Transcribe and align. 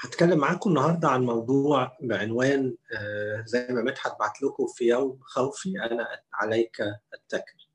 هتكلم 0.00 0.38
معاكم 0.38 0.70
النهارده 0.70 1.08
عن 1.08 1.22
موضوع 1.24 1.96
بعنوان 2.02 2.76
آه، 2.96 3.42
زي 3.46 3.66
ما 3.70 3.82
مدحت 3.82 4.18
بعت 4.20 4.42
لكم 4.42 4.66
في 4.66 4.84
يوم 4.84 5.20
خوفي 5.22 5.68
أنا 5.90 6.22
عليك 6.32 6.80
أتكل. 7.14 7.68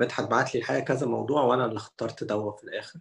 مدحت 0.00 0.24
بعت 0.24 0.54
لي 0.54 0.60
الحقيقة 0.60 0.84
كذا 0.84 1.06
موضوع 1.06 1.42
وأنا 1.42 1.64
اللي 1.64 1.76
اخترت 1.76 2.24
دوا 2.24 2.56
في 2.56 2.64
الآخر. 2.64 3.00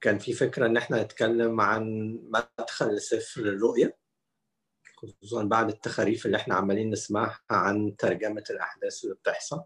كان 0.00 0.18
في 0.18 0.32
فكرة 0.32 0.66
إن 0.66 0.76
إحنا 0.76 1.02
نتكلم 1.02 1.60
عن 1.60 1.84
مدخل 2.58 2.86
لسفر 2.94 3.40
الرؤيا 3.40 3.92
خصوصا 4.96 5.44
بعد 5.44 5.68
التخاريف 5.68 6.26
اللي 6.26 6.36
إحنا 6.36 6.54
عمالين 6.54 6.90
نسمعها 6.90 7.40
عن 7.50 7.96
ترجمة 7.96 8.44
الأحداث 8.50 9.04
اللي 9.04 9.14
بتحصل. 9.14 9.64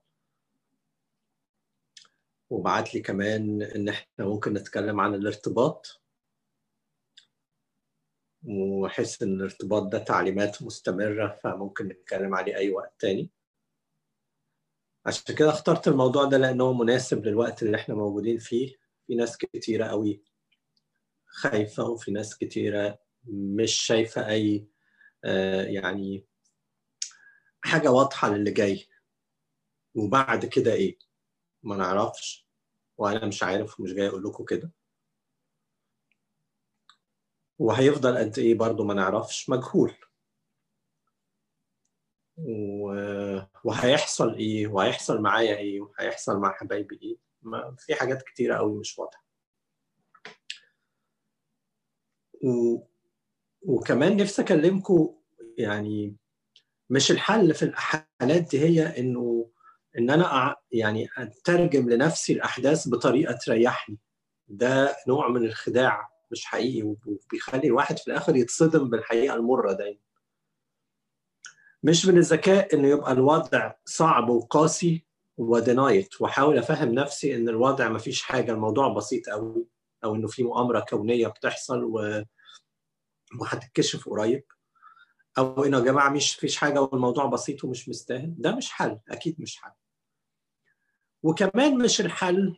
وبعت 2.50 2.94
لي 2.94 3.00
كمان 3.00 3.62
إن 3.62 3.88
إحنا 3.88 4.24
ممكن 4.26 4.52
نتكلم 4.52 5.00
عن 5.00 5.14
الارتباط. 5.14 6.02
وحس 8.48 9.22
إن 9.22 9.32
الارتباط 9.34 9.82
ده 9.82 9.98
تعليمات 9.98 10.62
مستمرة 10.62 11.38
فممكن 11.42 11.86
نتكلم 11.88 12.34
عليه 12.34 12.56
أي 12.56 12.70
وقت 12.70 12.94
تاني. 12.98 13.30
عشان 15.06 15.34
كده 15.34 15.48
اخترت 15.50 15.88
الموضوع 15.88 16.24
ده 16.24 16.38
لأنه 16.38 16.72
مناسب 16.72 17.26
للوقت 17.26 17.62
اللي 17.62 17.76
إحنا 17.76 17.94
موجودين 17.94 18.38
فيه. 18.38 18.76
في 19.06 19.14
ناس 19.14 19.36
كتيرة 19.36 19.84
قوي 19.86 20.22
خايفة 21.26 21.84
وفي 21.84 22.10
ناس 22.10 22.38
كتيرة 22.38 22.98
مش 23.24 23.72
شايفة 23.74 24.28
أي 24.28 24.66
آه 25.24 25.62
يعني 25.62 26.24
حاجة 27.60 27.90
واضحة 27.90 28.28
للي 28.30 28.50
جاي. 28.50 28.86
وبعد 29.94 30.44
كده 30.46 30.72
إيه؟ 30.72 30.98
ما 31.66 31.76
نعرفش 31.76 32.46
وأنا 32.98 33.26
مش 33.26 33.42
عارف 33.42 33.80
ومش 33.80 33.92
جاي 33.92 34.08
أقول 34.08 34.24
لكم 34.24 34.44
كده. 34.44 34.72
وهيفضل 37.58 38.18
قد 38.18 38.38
إيه 38.38 38.54
برضو 38.54 38.84
ما 38.84 38.94
نعرفش 38.94 39.50
مجهول. 39.50 39.94
وهيحصل 43.64 44.34
إيه؟ 44.34 44.66
وهيحصل 44.66 45.20
معايا 45.22 45.56
إيه؟ 45.56 45.80
وهيحصل 45.80 46.38
مع 46.38 46.52
حبايبي 46.52 46.98
إيه؟ 47.02 47.16
ما 47.42 47.76
في 47.78 47.94
حاجات 47.94 48.22
كتيرة 48.22 48.56
قوي 48.56 48.78
مش 48.80 48.98
واضحة. 48.98 49.26
و... 52.44 52.78
وكمان 53.62 54.16
نفسي 54.16 54.42
أكلمكم 54.42 55.16
يعني 55.58 56.16
مش 56.90 57.10
الحل 57.10 57.54
في 57.54 57.62
الحالات 57.64 58.42
دي 58.50 58.60
هي 58.60 58.98
إنه 59.00 59.50
إن 59.98 60.10
أنا 60.10 60.56
يعني 60.72 61.08
أترجم 61.18 61.90
لنفسي 61.90 62.32
الأحداث 62.32 62.88
بطريقة 62.88 63.32
تريحني. 63.46 63.98
ده 64.48 64.96
نوع 65.08 65.28
من 65.28 65.44
الخداع 65.44 66.08
مش 66.32 66.44
حقيقي 66.44 66.82
وبيخلي 66.82 67.66
الواحد 67.66 67.98
في 67.98 68.08
الآخر 68.08 68.36
يتصدم 68.36 68.90
بالحقيقة 68.90 69.34
المرة 69.36 69.72
دايما. 69.72 69.98
مش 71.82 72.06
من 72.06 72.18
الذكاء 72.18 72.74
إنه 72.74 72.88
يبقى 72.88 73.12
الوضع 73.12 73.72
صعب 73.84 74.28
وقاسي 74.28 75.06
ودينايت 75.36 76.20
وأحاول 76.20 76.58
أفهم 76.58 76.88
نفسي 76.94 77.36
إن 77.36 77.48
الوضع 77.48 77.88
ما 77.88 77.98
فيش 77.98 78.22
حاجة 78.22 78.52
الموضوع 78.52 78.88
بسيط 78.88 79.28
قوي 79.28 79.66
أو 80.04 80.14
إنه 80.14 80.28
في 80.28 80.42
مؤامرة 80.42 80.80
كونية 80.80 81.28
بتحصل 81.28 81.84
و... 81.84 82.24
وهتتكشف 83.40 84.08
قريب. 84.08 84.44
أو 85.38 85.64
إنه 85.64 85.78
يا 85.78 85.82
جماعة 85.84 86.08
مش 86.10 86.34
فيش 86.34 86.56
حاجة 86.56 86.80
والموضوع 86.82 87.26
بسيط 87.26 87.64
ومش 87.64 87.88
مستاهل. 87.88 88.34
ده 88.38 88.56
مش 88.56 88.70
حل 88.70 88.98
أكيد 89.08 89.40
مش 89.40 89.56
حل. 89.56 89.70
وكمان 91.26 91.78
مش 91.84 92.00
الحل 92.00 92.56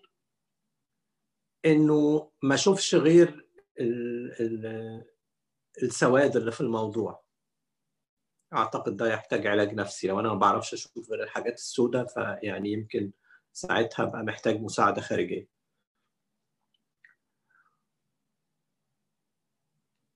إنه 1.65 2.31
ما 2.43 2.55
أشوفش 2.55 2.95
غير 2.95 3.49
ال 3.81 4.33
ال 4.41 5.05
السواد 5.83 6.37
اللي 6.37 6.53
في 6.53 6.61
الموضوع. 6.61 7.25
أعتقد 8.53 8.97
ده 8.97 9.12
يحتاج 9.12 9.47
علاج 9.47 9.75
نفسي. 9.75 10.09
لو 10.09 10.21
أنا 10.21 10.28
ما 10.28 10.34
بعرفش 10.34 10.75
أشوف 10.75 11.11
غير 11.11 11.23
الحاجات 11.23 11.55
السوداء 11.55 12.07
فيعني 12.07 12.73
يمكن 12.73 13.12
ساعتها 13.53 14.03
أبقى 14.03 14.23
محتاج 14.23 14.61
مساعدة 14.61 15.01
خارجية. 15.01 15.49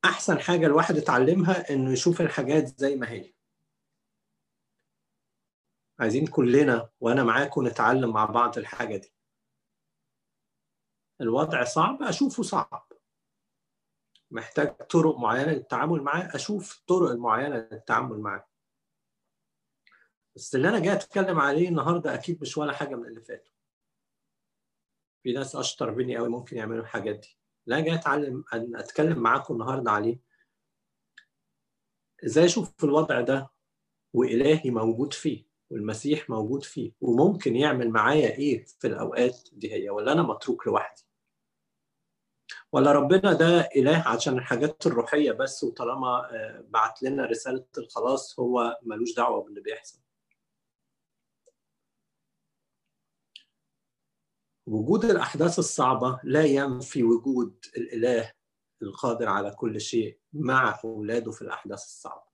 أحسن 0.04 0.38
حاجة 0.40 0.66
الواحد 0.66 0.96
يتعلمها 0.96 1.70
إنه 1.70 1.92
يشوف 1.92 2.20
الحاجات 2.20 2.80
زي 2.80 2.96
ما 2.96 3.10
هي. 3.10 3.32
عايزين 6.00 6.26
كلنا 6.26 6.90
وأنا 7.00 7.24
معاكم 7.24 7.66
نتعلم 7.66 8.12
مع 8.12 8.24
بعض 8.24 8.58
الحاجة 8.58 8.96
دي. 8.96 9.14
الوضع 11.20 11.64
صعب 11.64 12.02
أشوفه 12.02 12.42
صعب. 12.42 12.92
محتاج 14.30 14.76
طرق 14.76 15.18
معينة 15.18 15.52
للتعامل 15.52 16.02
معاه 16.02 16.34
أشوف 16.34 16.78
الطرق 16.78 17.10
المعينه 17.10 17.56
للتعامل 17.56 18.18
معاه. 18.20 18.48
بس 20.36 20.54
اللي 20.54 20.68
أنا 20.68 20.78
جاي 20.78 20.92
أتكلم 20.92 21.40
عليه 21.40 21.68
النهارده 21.68 22.14
أكيد 22.14 22.42
مش 22.42 22.56
ولا 22.58 22.72
حاجة 22.72 22.94
من 22.94 23.06
اللي 23.06 23.20
فاتوا. 23.20 23.52
في 25.22 25.32
ناس 25.32 25.56
أشطر 25.56 25.90
مني 25.94 26.16
قوي 26.16 26.28
ممكن 26.28 26.56
يعملوا 26.56 26.82
الحاجات 26.82 27.14
دي. 27.16 27.38
اللي 27.64 27.76
أنا 27.78 27.84
جاي 27.84 27.94
أتعلم 27.94 28.44
ان 28.54 28.76
أتكلم 28.76 29.18
معاكم 29.18 29.54
النهارده 29.54 29.90
عليه. 29.90 30.20
إزاي 32.24 32.44
أشوف 32.44 32.84
الوضع 32.84 33.20
ده 33.20 33.50
وإلهي 34.12 34.70
موجود 34.70 35.12
فيه؟ 35.12 35.51
والمسيح 35.72 36.30
موجود 36.30 36.62
فيه 36.64 36.92
وممكن 37.00 37.56
يعمل 37.56 37.90
معايا 37.90 38.30
إيه 38.38 38.64
في 38.64 38.86
الأوقات 38.86 39.48
دي 39.52 39.72
هي؟ 39.72 39.90
ولا 39.90 40.12
أنا 40.12 40.22
متروك 40.22 40.66
لوحدي؟ 40.66 41.02
ولا 42.72 42.92
ربنا 42.92 43.32
ده 43.32 43.60
إله 43.76 44.08
عشان 44.08 44.38
الحاجات 44.38 44.86
الروحية 44.86 45.32
بس 45.32 45.64
وطالما 45.64 46.22
بعت 46.68 47.02
لنا 47.02 47.26
رسالة 47.26 47.64
الخلاص 47.78 48.40
هو 48.40 48.78
ملوش 48.82 49.14
دعوة 49.14 49.42
باللي 49.44 49.60
بيحصل. 49.60 50.00
وجود 54.66 55.04
الأحداث 55.04 55.58
الصعبة 55.58 56.20
لا 56.24 56.44
ينفي 56.44 57.02
وجود 57.02 57.64
الإله 57.76 58.32
القادر 58.82 59.28
على 59.28 59.50
كل 59.50 59.80
شيء 59.80 60.18
مع 60.32 60.80
أولاده 60.84 61.30
في 61.30 61.42
الأحداث 61.42 61.78
الصعبة. 61.84 62.31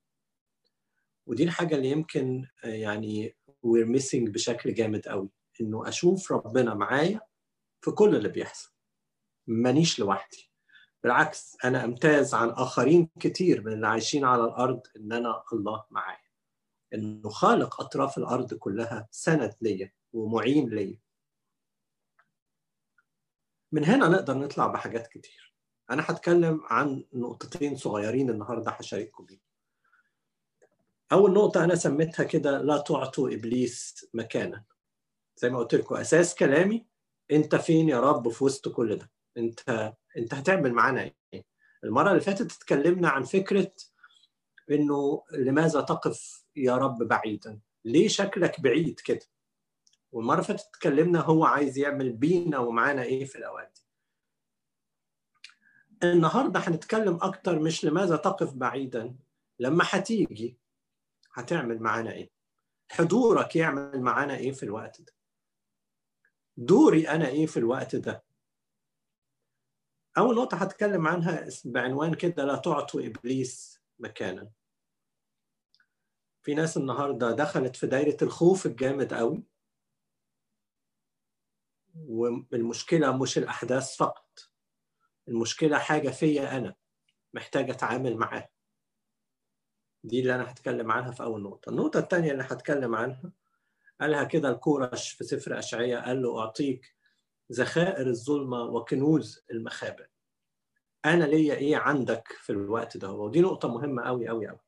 ودي 1.29 1.45
الحاجة 1.45 1.75
اللي 1.75 1.91
يمكن 1.91 2.47
يعني 2.63 3.37
we're 3.63 3.87
missing 3.87 4.29
بشكل 4.29 4.75
جامد 4.75 5.09
قوي 5.09 5.31
إنه 5.61 5.89
أشوف 5.89 6.33
ربنا 6.33 6.75
معايا 6.75 7.21
في 7.81 7.91
كل 7.91 8.17
اللي 8.17 8.29
بيحصل 8.29 8.73
مانيش 9.47 9.99
لوحدي. 9.99 10.51
بالعكس 11.03 11.57
أنا 11.65 11.85
أمتاز 11.85 12.35
عن 12.35 12.51
آخرين 12.51 13.11
كتير 13.21 13.63
من 13.65 13.73
اللي 13.73 13.87
عايشين 13.87 14.25
على 14.25 14.45
الأرض 14.45 14.83
إن 14.97 15.13
أنا 15.13 15.43
الله 15.53 15.85
معايا. 15.91 16.29
إنه 16.95 17.29
خالق 17.29 17.81
أطراف 17.81 18.19
الأرض 18.19 18.55
كلها 18.55 19.09
سند 19.11 19.55
ليا 19.61 19.93
ومعين 20.13 20.69
ليا. 20.69 20.99
من 23.73 23.85
هنا 23.85 24.09
نقدر 24.09 24.39
نطلع 24.39 24.67
بحاجات 24.67 25.07
كتير. 25.07 25.55
أنا 25.91 26.05
هتكلم 26.07 26.61
عن 26.65 27.05
نقطتين 27.13 27.77
صغيرين 27.77 28.31
النهارده 28.31 28.71
هشارككم 28.71 29.25
بيهم. 29.25 29.48
أول 31.13 31.33
نقطة 31.33 31.65
أنا 31.65 31.75
سميتها 31.75 32.25
كده 32.25 32.59
لا 32.63 32.79
تعطوا 32.79 33.35
إبليس 33.35 34.07
مكانا. 34.15 34.65
زي 35.37 35.51
ما 35.51 35.59
قلت 35.59 35.75
لكم 35.75 35.95
أساس 35.95 36.35
كلامي 36.35 36.87
أنت 37.31 37.55
فين 37.57 37.89
يا 37.89 38.01
رب 38.01 38.29
في 38.29 38.45
وسط 38.45 38.69
كل 38.69 38.97
ده؟ 38.97 39.11
أنت 39.37 39.93
أنت 40.17 40.35
هتعمل 40.35 40.73
معانا 40.73 41.11
إيه؟ 41.33 41.45
المرة 41.85 42.11
اللي 42.11 42.21
فاتت 42.21 42.53
اتكلمنا 42.53 43.09
عن 43.09 43.23
فكرة 43.23 43.73
إنه 44.71 45.23
لماذا 45.33 45.81
تقف 45.81 46.45
يا 46.57 46.77
رب 46.77 47.03
بعيدا؟ 47.03 47.61
ليه 47.85 48.09
شكلك 48.09 48.61
بعيد 48.61 49.01
كده؟ 49.01 49.27
والمرة 50.13 50.35
اللي 50.35 50.47
فاتت 50.47 50.67
اتكلمنا 50.75 51.21
هو 51.21 51.45
عايز 51.45 51.79
يعمل 51.79 52.13
بينا 52.13 52.59
ومعانا 52.59 53.03
إيه 53.03 53.25
في 53.25 53.39
الأوقات 53.39 53.73
دي. 53.75 53.83
النهارده 56.09 56.61
هنتكلم 56.61 57.19
أكتر 57.23 57.59
مش 57.59 57.85
لماذا 57.85 58.17
تقف 58.17 58.53
بعيدا 58.55 59.17
لما 59.59 59.85
هتيجي 59.89 60.57
هتعمل 61.33 61.83
معانا 61.83 62.13
إيه؟ 62.13 62.31
حضورك 62.91 63.57
يعمل 63.57 64.01
معانا 64.01 64.37
إيه 64.37 64.53
في 64.53 64.63
الوقت 64.63 65.01
ده؟ 65.01 65.13
دوري 66.57 67.09
أنا 67.09 67.29
إيه 67.29 67.47
في 67.47 67.57
الوقت 67.57 67.97
ده؟ 67.97 68.25
أول 70.19 70.37
نقطة 70.37 70.57
هتكلم 70.57 71.07
عنها 71.07 71.49
بعنوان 71.65 72.15
كده 72.15 72.45
لا 72.45 72.57
تعطوا 72.57 73.07
إبليس 73.07 73.81
مكانا. 73.99 74.51
في 76.43 76.55
ناس 76.55 76.77
النهارده 76.77 77.33
دخلت 77.33 77.77
في 77.77 77.87
دايرة 77.87 78.17
الخوف 78.23 78.67
الجامد 78.67 79.15
قوي 79.15 79.43
والمشكلة 81.95 83.17
مش 83.17 83.39
الأحداث 83.39 83.97
فقط 83.97 84.51
المشكلة 85.29 85.79
حاجة 85.79 86.11
فيا 86.11 86.57
أنا 86.57 86.75
محتاج 87.35 87.71
أتعامل 87.71 88.17
معاها. 88.17 88.49
دي 90.05 90.21
اللي 90.21 90.35
أنا 90.35 90.51
هتكلم 90.51 90.93
عنها 90.93 91.11
في 91.13 91.23
أول 91.23 91.43
نقطة. 91.43 91.71
النقطة 91.71 91.99
الثانية 92.01 92.33
اللي 92.33 92.43
هتكلم 92.43 92.95
عنها 92.95 93.33
قالها 94.01 94.25
كده 94.25 94.51
الكورش 94.51 95.11
في 95.13 95.25
سفر 95.25 95.59
اشعياء 95.59 96.05
قال 96.05 96.23
له 96.23 96.41
أعطيك 96.41 96.95
ذخائر 97.53 98.07
الظلمة 98.07 98.63
وكنوز 98.63 99.45
المخابئ. 99.51 100.07
أنا 101.05 101.25
ليا 101.25 101.55
إيه 101.55 101.77
عندك 101.77 102.29
في 102.29 102.51
الوقت 102.53 102.97
ده 102.97 103.11
ودي 103.13 103.41
نقطة 103.41 103.69
مهمة 103.69 104.03
أوي 104.03 104.31
أوي 104.31 104.51
أوي. 104.51 104.59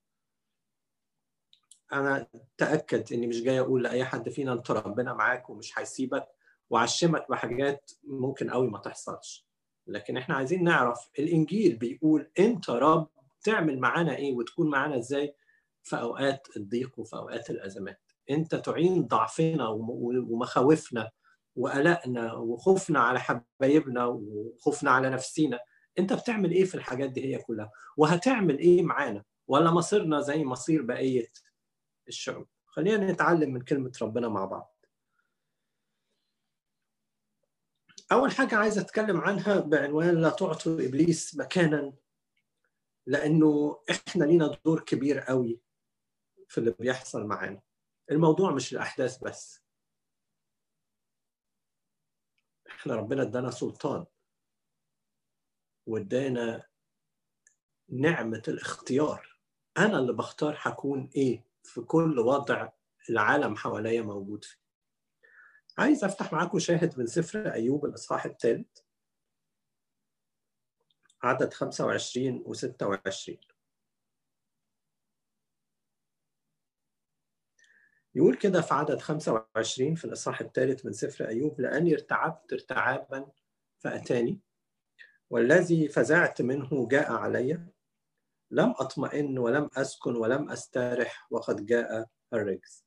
أنا 1.93 2.27
تأكد 2.59 3.13
إني 3.13 3.27
مش 3.27 3.43
جاي 3.43 3.61
أقول 3.61 3.83
لأي 3.83 4.05
حد 4.05 4.29
فينا 4.29 4.53
أنت 4.53 4.71
ربنا 4.71 5.13
معاك 5.15 5.51
ومش 5.51 5.79
هيسيبك 5.79 6.29
وعشمك 6.71 7.27
بحاجات 7.31 7.91
ممكن 8.05 8.51
قوي 8.51 8.69
ما 8.71 8.79
تحصلش. 8.79 9.47
لكن 9.87 10.17
إحنا 10.17 10.35
عايزين 10.35 10.65
نعرف 10.65 11.11
الإنجيل 11.19 11.77
بيقول 11.77 12.31
أنت 12.39 12.71
رب 12.71 13.09
تعمل 13.43 13.79
معانا 13.79 14.17
إيه 14.17 14.33
وتكون 14.35 14.71
معانا 14.71 14.99
إزاي 14.99 15.35
في 15.83 15.97
أوقات 16.01 16.49
الضيق 16.57 16.99
وفي 16.99 17.17
أوقات 17.17 17.51
الأزمات. 17.51 18.01
أنت 18.31 18.55
تعين 18.55 19.07
ضعفنا 19.07 19.69
ومخاوفنا 19.69 21.11
وقلقنا 21.57 22.33
وخوفنا 22.33 23.01
على 23.01 23.21
حبايبنا 23.21 24.05
وخوفنا 24.07 24.91
على 24.91 25.11
نفسينا. 25.11 25.61
أنت 25.99 26.13
بتعمل 26.13 26.51
إيه 26.51 26.65
في 26.65 26.75
الحاجات 26.75 27.11
دي 27.11 27.25
هي 27.25 27.39
كلها؟ 27.39 27.71
وهتعمل 27.97 28.59
إيه 28.59 28.83
معانا؟ 28.83 29.25
ولا 29.49 29.71
مصيرنا 29.71 30.21
زي 30.21 30.45
مصير 30.45 30.83
بقية 30.83 31.33
الشعوب؟ 32.09 32.47
خلينا 32.67 33.13
نتعلم 33.13 33.53
من 33.53 33.61
كلمة 33.61 33.93
ربنا 34.03 34.29
مع 34.29 34.45
بعض. 34.45 34.77
أول 38.13 38.31
حاجة 38.33 38.57
عايز 38.57 38.79
أتكلم 38.79 39.21
عنها 39.21 39.61
بعنوان 39.61 40.21
لا 40.21 40.31
تعطوا 40.31 40.75
إبليس 40.75 41.37
مكانا 41.37 41.93
لأنه 43.07 43.81
إحنا 43.91 44.25
لينا 44.25 44.59
دور 44.65 44.81
كبير 44.85 45.19
قوي 45.21 45.61
في 46.49 46.59
اللي 46.59 46.71
بيحصل 46.79 47.27
معانا. 47.27 47.63
الموضوع 48.11 48.51
مش 48.51 48.73
الأحداث 48.73 49.19
بس. 49.25 49.63
إحنا 52.67 52.95
ربنا 52.95 53.23
إدانا 53.23 53.51
سلطان. 53.51 54.07
وإدانا 55.87 56.67
نعمة 57.89 58.43
الاختيار. 58.49 59.41
أنا 59.79 59.99
اللي 59.99 60.13
بختار 60.13 60.57
هكون 60.59 61.11
إيه 61.17 61.45
في 61.63 61.81
كل 61.81 62.19
وضع 62.19 62.69
العالم 63.11 63.57
حواليا 63.57 64.03
موجود 64.03 64.45
فيه. 64.45 64.61
عايز 65.79 66.05
أفتح 66.05 66.33
معاكم 66.33 66.59
شاهد 66.59 66.99
من 66.99 67.07
سفر 67.07 67.53
أيوب 67.53 67.85
الإصحاح 67.85 68.25
الثالث. 68.25 68.79
عدد 71.23 71.55
25 71.55 72.43
و 72.47 72.55
26 72.55 73.39
يقول 78.15 78.35
كده 78.37 78.61
في 78.61 78.75
عدد 78.75 79.01
25 79.01 79.95
في 79.95 80.05
الإصحاح 80.05 80.41
الثالث 80.41 80.87
من 80.87 80.93
سفر 80.93 81.29
أيوب 81.29 81.61
لأني 81.61 81.93
ارتعبت 81.95 82.53
ارتعابا 82.53 83.27
فأتاني. 83.79 84.41
والذي 85.31 85.89
فزعت 85.89 86.43
منه 86.43 86.89
جاء 86.89 87.13
علي. 87.13 87.61
لم 88.51 88.71
أطمئن 88.79 89.39
ولم 89.39 89.71
أسكن 89.77 90.17
ولم 90.17 90.51
أسترح 90.51 91.27
وقد 91.31 91.67
جاء 91.67 92.07
الرجز 92.33 92.85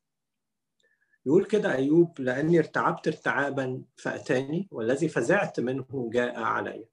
يقول 1.26 1.46
كده 1.46 1.74
أيوب 1.76 2.20
لأني 2.22 2.60
ارتعبت 2.60 3.08
ارتعابا 3.08 3.84
فأتاني. 3.98 4.68
والذي 4.72 5.10
فزعت 5.10 5.60
منه 5.60 6.10
جاء 6.14 6.40
علي. 6.40 6.93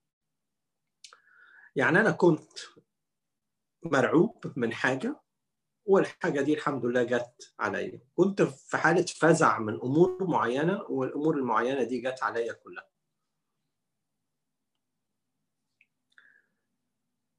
يعني 1.76 2.00
أنا 2.00 2.10
كنت 2.10 2.58
مرعوب 3.82 4.52
من 4.56 4.72
حاجة 4.72 5.20
والحاجة 5.86 6.40
دي 6.40 6.54
الحمد 6.54 6.84
لله 6.84 7.02
جت 7.02 7.54
عليا. 7.58 8.00
كنت 8.14 8.42
في 8.42 8.76
حالة 8.76 9.04
فزع 9.06 9.58
من 9.58 9.74
أمور 9.80 10.24
معينة 10.24 10.82
والأمور 10.82 11.36
المعينة 11.36 11.82
دي 11.82 12.00
جت 12.00 12.22
عليا 12.22 12.52
كلها. 12.52 12.90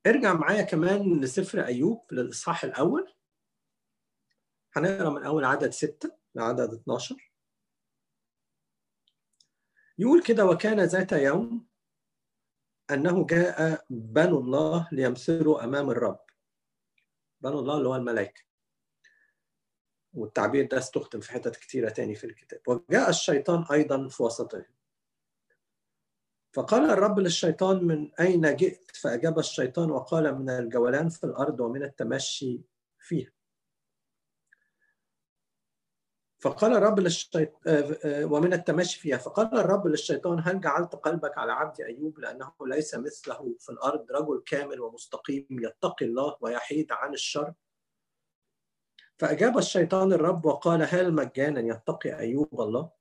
ارجع 0.08 0.34
معايا 0.34 0.62
كمان 0.62 1.22
لسفر 1.22 1.66
أيوب 1.66 2.14
للإصحاح 2.14 2.64
الأول. 2.64 3.14
هنقرأ 4.74 5.10
من 5.10 5.24
أول 5.26 5.46
عدد 5.46 5.70
ستة 5.70 6.18
لعدد 6.36 6.74
12 6.74 7.32
يقول 9.98 10.24
كده 10.24 10.46
وكان 10.46 10.80
ذات 10.80 11.12
يوم 11.12 11.68
أنه 12.92 13.26
جاء 13.26 13.86
بنو 13.90 14.40
الله 14.40 14.88
ليمثلوا 14.92 15.64
أمام 15.64 15.90
الرب. 15.90 16.20
بنو 17.42 17.60
الله 17.60 17.78
اللي 17.78 17.90
هو 17.90 17.96
الملائكة. 17.96 18.42
والتعبير 20.14 20.68
ده 20.68 20.78
استخدم 20.78 21.20
في 21.20 21.32
حتت 21.32 21.56
كتيرة 21.56 21.90
تاني 21.90 22.16
في 22.16 22.24
الكتاب. 22.24 22.62
وجاء 22.68 23.10
الشيطان 23.10 23.66
أيضا 23.72 24.08
في 24.08 24.24
وسطهم. 24.24 24.66
فقال 26.54 26.90
الرب 26.90 27.20
للشيطان 27.20 27.84
من 27.84 28.12
أين 28.16 28.56
جئت؟ 28.56 28.92
فأجاب 28.96 29.40
الشيطان 29.40 29.92
وقال 29.92 30.36
من 30.36 30.50
الجولان 30.50 31.10
في 31.10 31.24
الأرض 31.24 31.60
ومن 31.60 31.84
التمشي 31.84 32.62
فيها. 33.00 33.32
فقال 36.42 36.74
الرب 36.74 37.00
للشيطان 37.00 37.48
آه، 37.68 37.98
آه، 38.06 38.26
ومن 38.26 38.54
التمشي 38.54 39.00
فيها. 39.00 39.18
فقال 39.18 39.60
الرب 39.60 39.88
للشيطان 39.88 40.42
هل 40.46 40.62
جعلت 40.62 40.96
قلبك 40.96 41.38
على 41.38 41.52
عبد 41.52 41.82
أيوب؟ 41.82 42.20
لأنه 42.20 42.52
ليس 42.62 42.96
مثله 42.96 43.56
في 43.60 43.70
الأرض 43.70 44.12
رجل 44.12 44.44
كامل 44.46 44.82
ومستقيم 44.82 45.48
يتقي 45.50 46.06
الله 46.06 46.38
ويحيد 46.42 46.92
عن 46.92 47.14
الشر. 47.14 47.54
فأجاب 49.18 49.58
الشيطان 49.58 50.14
الرب 50.14 50.46
وقال 50.46 50.88
هل 50.90 51.14
مجانا 51.14 51.76
يتقي 51.76 52.20
أيوب 52.20 52.62
الله؟ 52.62 52.92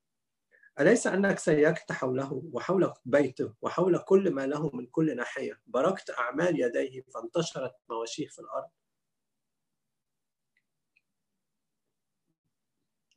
أليس 0.81 1.07
أنك 1.07 1.39
سيكت 1.39 1.93
حوله 1.93 2.43
وحول 2.53 2.93
بيته 3.05 3.55
وحول 3.63 3.99
كل 3.99 4.31
ما 4.31 4.47
له 4.47 4.71
من 4.75 4.87
كل 4.87 5.17
ناحية؟ 5.17 5.61
باركت 5.67 6.11
أعمال 6.11 6.61
يديه 6.61 7.03
فانتشرت 7.15 7.75
مواشيه 7.89 8.29
في 8.29 8.39
الأرض. 8.39 8.69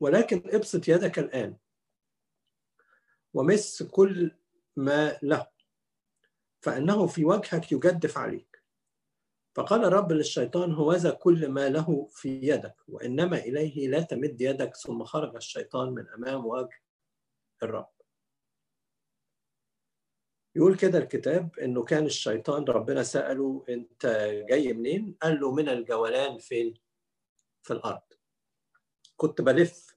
ولكن 0.04 0.44
ابسط 0.46 0.88
يدك 0.88 1.20
الآن 1.20 1.58
ومس 3.34 3.84
كل 3.84 4.32
ما 4.76 5.20
له 5.24 5.48
فإنه 6.62 7.08
في 7.08 7.26
وجهك 7.26 7.72
يجدف 7.72 8.18
عليك 8.18 8.64
فقال 9.56 9.86
الرب 9.86 10.12
للشيطان 10.12 10.74
هوذا 10.74 11.12
كل 11.12 11.50
ما 11.50 11.70
له 11.70 12.08
في 12.12 12.40
يدك 12.44 12.76
وإنما 12.88 13.38
إليه 13.38 13.88
لا 13.88 14.02
تمد 14.02 14.42
يدك 14.42 14.76
ثم 14.76 15.04
خرج 15.04 15.36
الشيطان 15.36 15.90
من 15.94 16.08
أمام 16.10 16.46
وجه 16.46 16.82
الرب 17.64 17.94
يقول 20.56 20.78
كده 20.78 20.98
الكتاب 20.98 21.60
إنه 21.60 21.84
كان 21.84 22.06
الشيطان 22.06 22.64
ربنا 22.64 23.04
سأله 23.04 23.66
أنت 23.70 24.06
جاي 24.50 24.74
منين؟ 24.74 25.18
قال 25.22 25.40
له 25.40 25.52
من 25.52 25.70
الجولان 25.70 26.38
فين؟ 26.38 26.74
في 27.64 27.74
الأرض. 27.74 28.02
كنت 29.18 29.42
بلف 29.42 29.93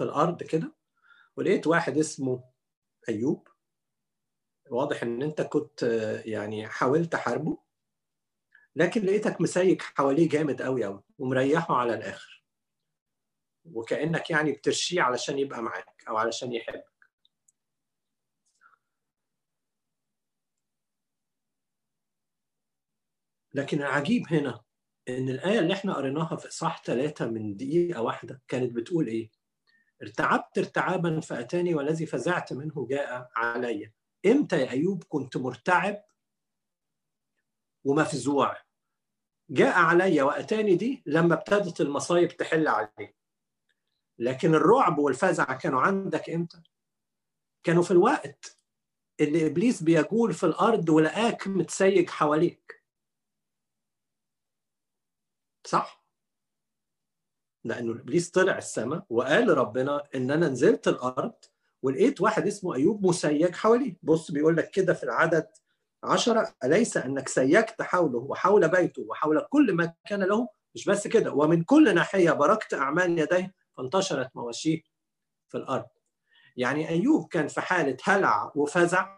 في 0.00 0.04
الأرض 0.04 0.42
كده 0.42 0.72
ولقيت 1.36 1.66
واحد 1.66 1.98
اسمه 1.98 2.44
أيوب. 3.08 3.48
واضح 4.70 5.02
إن 5.02 5.22
أنت 5.22 5.40
كنت 5.42 5.82
يعني 6.24 6.68
حاولت 6.68 7.16
حاربه 7.16 7.58
لكن 8.76 9.02
لقيتك 9.02 9.40
مسيك 9.40 9.82
حواليه 9.82 10.28
جامد 10.28 10.62
قوي 10.62 10.84
قوي 10.84 11.02
ومريحه 11.18 11.74
على 11.76 11.94
الآخر. 11.94 12.44
وكأنك 13.64 14.30
يعني 14.30 14.52
بترشيه 14.52 15.02
علشان 15.02 15.38
يبقى 15.38 15.62
معاك 15.62 16.04
أو 16.08 16.16
علشان 16.16 16.52
يحبك. 16.52 16.84
لكن 23.54 23.78
العجيب 23.82 24.22
هنا 24.30 24.64
إن 25.08 25.28
الآية 25.28 25.58
اللي 25.58 25.74
إحنا 25.74 25.94
قريناها 25.94 26.36
في 26.36 26.48
إصحاح 26.48 26.82
ثلاثة 26.84 27.26
من 27.26 27.56
دقيقة 27.56 28.02
واحدة 28.02 28.42
كانت 28.48 28.72
بتقول 28.72 29.06
إيه؟ 29.06 29.39
ارتعبت 30.02 30.58
ارتعابا 30.58 31.20
فأتاني 31.20 31.74
والذي 31.74 32.06
فزعت 32.06 32.52
منه 32.52 32.86
جاء 32.90 33.30
علي. 33.36 33.92
إمتى 34.26 34.60
يا 34.60 34.70
أيوب 34.70 35.04
كنت 35.08 35.36
مرتعب؟ 35.36 36.04
ومفزوع 37.84 38.56
جاء 39.50 39.78
علي 39.78 40.22
وأتاني 40.22 40.76
دي 40.76 41.02
لما 41.06 41.34
ابتدت 41.34 41.80
المصايب 41.80 42.28
تحل 42.28 42.68
عليه. 42.68 43.16
لكن 44.18 44.54
الرعب 44.54 44.98
والفزع 44.98 45.44
كانوا 45.44 45.80
عندك 45.80 46.30
إمتى؟ 46.30 46.62
كانوا 47.64 47.82
في 47.82 47.90
الوقت 47.90 48.58
اللي 49.20 49.46
إبليس 49.46 49.82
بيجول 49.82 50.32
في 50.32 50.46
الأرض 50.46 50.88
ولقاك 50.88 51.46
متسيج 51.48 52.10
حواليك. 52.10 52.84
صح؟ 55.66 55.99
لأنه 57.64 57.92
إبليس 57.92 58.30
طلع 58.30 58.58
السماء 58.58 59.04
وقال 59.10 59.46
لربنا 59.46 60.02
إن 60.14 60.30
أنا 60.30 60.48
نزلت 60.48 60.88
الأرض 60.88 61.32
ولقيت 61.82 62.20
واحد 62.20 62.46
اسمه 62.46 62.74
أيوب 62.74 63.06
مسيج 63.06 63.54
حواليه. 63.54 63.96
بص 64.02 64.30
بيقول 64.30 64.56
لك 64.56 64.70
كده 64.70 64.94
في 64.94 65.02
العدد 65.04 65.46
عشرة 66.04 66.54
أليس 66.64 66.96
أنك 66.96 67.28
سيجت 67.28 67.82
حوله 67.82 68.18
وحول 68.18 68.68
بيته 68.68 69.02
وحول 69.08 69.46
كل 69.50 69.72
ما 69.72 69.94
كان 70.08 70.22
له؟ 70.22 70.48
مش 70.74 70.84
بس 70.88 71.06
كده 71.06 71.32
ومن 71.32 71.62
كل 71.64 71.94
ناحية 71.94 72.30
باركت 72.30 72.74
أعمال 72.74 73.18
يديه 73.18 73.54
فانتشرت 73.76 74.30
مواشيه 74.34 74.82
في 75.48 75.56
الأرض. 75.58 75.86
يعني 76.56 76.88
أيوب 76.88 77.28
كان 77.28 77.48
في 77.48 77.60
حالة 77.60 77.96
هلع 78.04 78.52
وفزع 78.54 79.16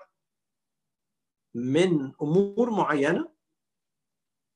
من 1.54 2.12
أمور 2.22 2.70
معينة 2.70 3.32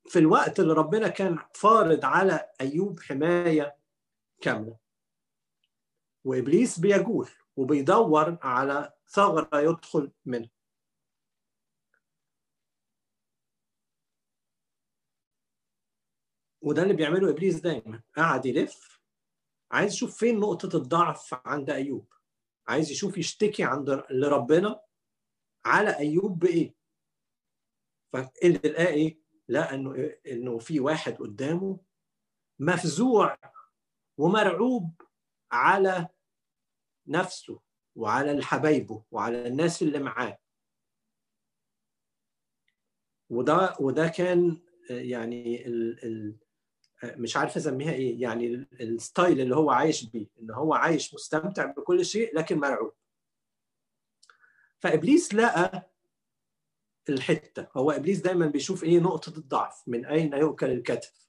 في 0.09 0.19
الوقت 0.19 0.61
اللي 0.61 0.73
ربنا 0.73 1.09
كان 1.09 1.39
فارض 1.55 2.05
على 2.05 2.49
أيوب 2.61 3.01
حماية 3.01 3.76
كاملة. 4.41 4.79
وإبليس 6.25 6.81
بيجول 6.81 7.29
وبيدور 7.57 8.39
على 8.43 8.93
ثغرة 9.09 9.61
يدخل 9.61 10.13
منها 10.25 10.51
وده 16.63 16.83
اللي 16.83 16.95
بيعمله 16.95 17.31
إبليس 17.31 17.61
دايما. 17.61 18.03
قاعد 18.17 18.47
يلف 18.47 19.01
عايز 19.71 19.93
يشوف 19.93 20.19
فين 20.19 20.41
نقطة 20.41 20.77
الضعف 20.77 21.35
عند 21.47 21.71
أيوب. 21.71 22.13
عايز 22.69 22.91
يشوف 22.91 23.19
يشتكي 23.19 23.65
عند 23.65 24.05
لربنا 24.11 24.81
على 25.65 25.99
أيوب 25.99 26.39
بإيه. 26.39 26.75
فاللي 28.13 28.59
لقاه 28.59 28.87
إيه؟ 28.87 29.19
لقى 29.49 29.75
إنه 29.75 30.17
إنه 30.27 30.59
في 30.59 30.81
واحد 30.81 31.17
قدامه 31.17 31.81
مفزوع 32.59 33.39
ومرعوب 34.19 35.03
على 35.53 36.09
نفسه 37.07 37.61
وعلى 37.95 38.43
حبايبه 38.43 39.05
وعلى 39.11 39.47
الناس 39.47 39.83
اللي 39.83 39.99
معاه. 39.99 40.39
وده 43.31 43.77
وده 43.81 44.09
كان 44.09 44.61
يعني 44.91 45.67
ال 45.67 46.05
ال 46.05 46.37
مش 47.05 47.37
عارف 47.37 47.57
أسميها 47.57 47.93
إيه 47.93 48.23
يعني 48.23 48.47
الستايل 48.81 49.41
اللي 49.41 49.57
هو 49.57 49.71
عايش 49.71 50.05
بيه 50.05 50.27
إن 50.41 50.51
هو 50.51 50.75
عايش 50.75 51.15
مستمتع 51.15 51.65
بكل 51.65 52.05
شيء 52.05 52.37
لكن 52.37 52.59
مرعوب. 52.59 52.93
فإبليس 54.79 55.35
لقى 55.35 55.91
الحتة. 57.09 57.69
هو 57.77 57.91
إبليس 57.91 58.21
دايما 58.21 58.47
بيشوف 58.47 58.85
إيه 58.85 58.99
نقطة 58.99 59.39
الضعف 59.39 59.89
من 59.89 60.07
أين 60.07 60.33
يؤكل 60.33 60.71
الكتف؟ 60.71 61.26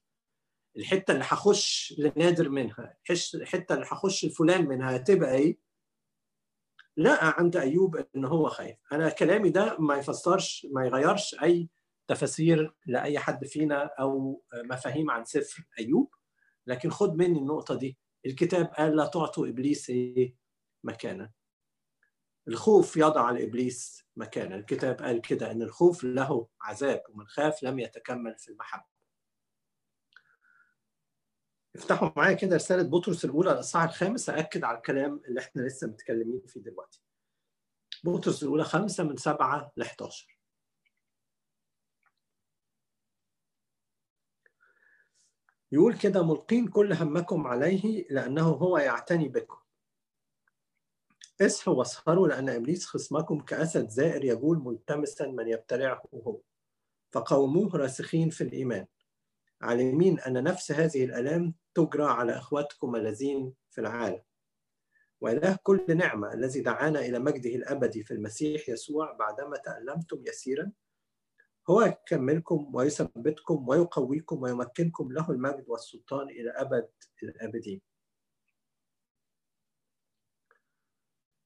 الحتة 0.77 1.11
اللي 1.11 1.23
هخش 1.23 1.93
لنادر 1.97 2.49
منها 2.49 2.97
الحتة 3.35 3.75
اللي 3.75 3.85
هخش 3.85 4.25
لفلان 4.25 4.67
منها 4.67 4.95
هتبقى 4.95 5.35
إيه؟ 5.35 5.57
لقى 6.97 7.35
عند 7.37 7.57
أيوب 7.57 8.05
إن 8.15 8.25
هو 8.25 8.49
خايف. 8.49 8.77
أنا 8.91 9.09
كلامي 9.09 9.49
ده 9.49 9.77
ما 9.79 9.95
يفسرش 9.95 10.67
ما 10.71 10.85
يغيرش 10.85 11.35
أي 11.43 11.69
تفاسير 12.07 12.75
لأي 12.85 13.19
حد 13.19 13.45
فينا 13.45 13.89
أو 13.99 14.43
مفاهيم 14.53 15.11
عن 15.11 15.25
سفر 15.25 15.63
أيوب. 15.79 16.13
لكن 16.67 16.89
خد 16.89 17.15
مني 17.15 17.39
النقطة 17.39 17.75
دي. 17.75 17.97
الكتاب 18.25 18.65
قال 18.65 18.95
لا 18.95 19.05
تعطوا 19.05 19.47
إبليس 19.47 19.89
إيه؟ 19.89 20.35
مكانا 20.83 21.31
الخوف 22.47 22.97
يضع 22.97 23.31
لابليس 23.31 24.05
مكانا 24.15 24.55
الكتاب 24.55 25.01
قال 25.01 25.21
كده 25.21 25.51
إن 25.51 25.61
الخوف 25.61 26.03
له 26.03 26.47
عذاب 26.61 27.03
ومن 27.09 27.27
خاف 27.27 27.63
لم 27.63 27.79
يتكمل 27.79 28.35
في 28.37 28.51
المحبة. 28.51 28.96
افتحوا 31.77 32.09
معايا 32.17 32.33
كده 32.33 32.55
رسالة 32.55 32.83
بطرس 32.83 33.25
الأولى 33.25 33.51
الاصحاح 33.51 33.83
الخامس 33.83 34.29
اكد 34.29 34.63
على 34.63 34.77
الكلام 34.77 35.21
اللي 35.27 35.39
إحنا 35.39 35.61
لسه 35.61 35.87
متكلمين 35.87 36.41
فيه 36.47 36.59
دلوقتي. 36.59 37.01
بطرس 38.03 38.43
الأولى 38.43 38.63
خمسة 38.63 39.03
من 39.03 39.17
سبعة 39.17 39.71
ل 39.77 39.81
11 39.81 40.37
يقول 45.71 45.97
كده 45.97 46.23
ملقين 46.23 46.67
كل 46.67 46.93
همكم 46.93 47.47
عليه 47.47 48.07
لأنه 48.09 48.43
هو 48.49 48.77
يعتني 48.77 49.27
بكم. 49.27 49.57
اصحوا 51.41 51.73
واسهروا 51.73 52.27
لأن 52.27 52.49
إبليس 52.49 52.85
خصمكم 52.85 53.39
كأسد 53.39 53.87
زائر 53.89 54.23
يقول 54.25 54.57
ملتمسا 54.57 55.27
من 55.27 55.47
يبتلعه 55.47 56.03
هو. 56.13 56.39
فقوموه 57.11 57.77
راسخين 57.77 58.29
في 58.29 58.41
الإيمان. 58.43 58.87
عالمين 59.61 60.19
أن 60.19 60.43
نفس 60.43 60.71
هذه 60.71 61.05
الآلام 61.05 61.53
تجرى 61.75 62.03
على 62.05 62.37
أخواتكم 62.37 62.95
الذين 62.95 63.53
في 63.69 63.81
العالم. 63.81 64.21
وإله 65.21 65.57
كل 65.63 65.97
نعمة 65.97 66.33
الذي 66.33 66.61
دعانا 66.61 66.99
إلى 66.99 67.19
مجده 67.19 67.49
الأبدي 67.49 68.03
في 68.03 68.11
المسيح 68.13 68.69
يسوع 68.69 69.11
بعدما 69.13 69.57
تألمتم 69.57 70.23
يسيرا. 70.27 70.71
هو 71.69 71.81
يكملكم 71.81 72.75
ويثبتكم 72.75 73.67
ويقويكم 73.69 74.41
ويمكنكم 74.41 75.11
له 75.11 75.31
المجد 75.31 75.65
والسلطان 75.67 76.29
إلى 76.29 76.49
أبد 76.49 76.89
الآبدين. 77.23 77.81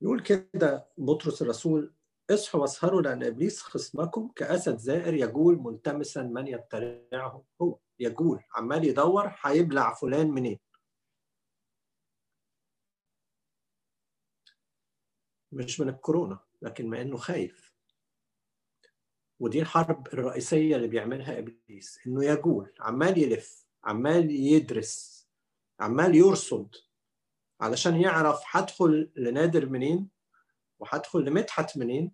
يقول 0.01 0.21
كده 0.23 0.87
بطرس 0.97 1.41
الرسول 1.41 1.93
اصحوا 2.31 2.61
واسهروا 2.61 3.01
لأن 3.01 3.23
إبليس 3.23 3.61
خصمكم 3.61 4.31
كأسد 4.35 4.77
زائر 4.77 5.13
يجول 5.13 5.57
ملتمسا 5.59 6.23
من 6.23 6.47
يبتلعه 6.47 7.43
هو. 7.61 7.77
يجول 8.01 8.43
عمال 8.55 8.85
يدور 8.85 9.35
هيبلع 9.41 9.93
فلان 9.93 10.31
منين. 10.31 10.59
مش 15.51 15.79
من 15.79 15.89
الكورونا 15.89 16.39
لكن 16.61 16.89
ما 16.89 17.01
إنه 17.01 17.17
خايف. 17.17 17.71
ودي 19.39 19.61
الحرب 19.61 20.07
الرئيسية 20.07 20.75
اللي 20.75 20.87
بيعملها 20.87 21.39
إبليس 21.39 21.99
إنه 22.07 22.25
يجول 22.25 22.73
عمال 22.79 23.17
يلف 23.17 23.65
عمال 23.83 24.31
يدرس 24.31 25.27
عمال 25.79 26.15
يرصد 26.15 26.75
علشان 27.61 28.01
يعرف 28.01 28.41
هدخل 28.45 29.11
لنادر 29.15 29.69
منين 29.69 30.09
وهدخل 30.79 31.19
لمدحت 31.19 31.77
منين 31.77 32.11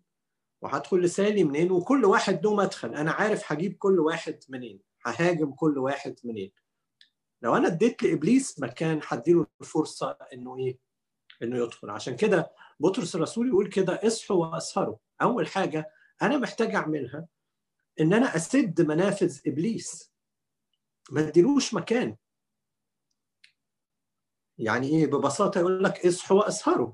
وهدخل 0.61 1.01
لسالي 1.01 1.43
منين 1.43 1.71
وكل 1.71 2.05
واحد 2.05 2.43
له 2.43 2.55
مدخل. 2.55 2.95
أنا 2.95 3.11
عارف 3.11 3.51
هجيب 3.51 3.77
كل 3.77 3.99
واحد 3.99 4.39
منين. 4.49 4.86
ههاجم 5.11 5.51
كل 5.51 5.77
واحد 5.77 6.15
منين. 6.23 6.51
لو 7.41 7.55
أنا 7.55 7.67
اديت 7.67 8.03
لإبليس 8.03 8.59
مكان 8.59 8.99
هديله 9.07 9.47
الفرصة 9.61 10.17
إنه 10.33 10.57
إيه؟ 10.57 10.79
إنه 11.43 11.57
يدخل. 11.57 11.89
عشان 11.89 12.15
كده 12.15 12.51
بطرس 12.79 13.15
الرسول 13.15 13.47
يقول 13.47 13.69
كده 13.69 13.99
اصحوا 14.03 14.45
وأسهروا. 14.45 14.97
أول 15.21 15.47
حاجة 15.47 15.91
أنا 16.21 16.37
محتاج 16.37 16.75
أعملها 16.75 17.27
إن 17.99 18.13
أنا 18.13 18.35
أسد 18.35 18.81
منافذ 18.81 19.39
إبليس. 19.47 20.11
ما 21.11 21.27
اديلوش 21.27 21.73
مكان. 21.73 22.15
يعني 24.57 24.87
إيه؟ 24.87 25.05
ببساطة 25.05 25.59
يقول 25.59 25.83
لك 25.83 26.05
اصحوا 26.05 26.37
وأسهروا. 26.37 26.93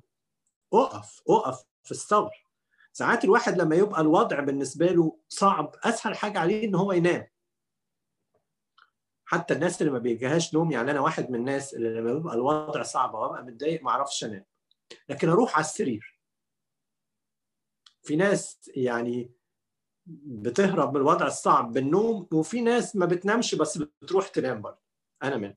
أقف 0.73 1.21
أقف 1.29 1.63
في 1.83 1.91
الثغر 1.91 2.45
ساعات 2.93 3.23
الواحد 3.25 3.57
لما 3.61 3.75
يبقى 3.75 4.01
الوضع 4.01 4.39
بالنسبة 4.39 4.85
له 4.85 5.19
صعب 5.29 5.75
أسهل 5.83 6.15
حاجة 6.17 6.39
عليه 6.39 6.63
إن 6.65 6.75
هو 6.75 6.91
ينام. 6.91 7.27
حتى 9.25 9.53
الناس 9.53 9.81
اللي 9.81 9.91
ما 9.93 9.99
بيجيهاش 9.99 10.53
نوم 10.53 10.71
يعني 10.71 10.91
أنا 10.91 10.99
واحد 10.99 11.29
من 11.29 11.35
الناس 11.39 11.73
اللي 11.73 11.89
لما 11.89 12.13
بيبقى 12.13 12.35
الوضع 12.35 12.83
صعب 12.83 13.13
وابقى 13.13 13.43
متضايق 13.43 13.83
ما 13.83 13.89
أعرفش 13.89 14.23
أنام. 14.23 14.45
لكن 15.09 15.29
أروح 15.29 15.55
على 15.55 15.65
السرير. 15.65 16.19
في 18.03 18.15
ناس 18.15 18.71
يعني 18.75 19.31
بتهرب 20.25 20.89
من 20.93 21.01
الوضع 21.01 21.27
الصعب 21.27 21.73
بالنوم 21.73 22.27
وفي 22.33 22.61
ناس 22.61 22.95
ما 22.95 23.05
بتنامش 23.05 23.55
بس 23.55 23.77
بتروح 23.77 24.27
تنام 24.27 24.61
برضه. 24.61 24.81
أنا 25.23 25.37
من 25.37 25.53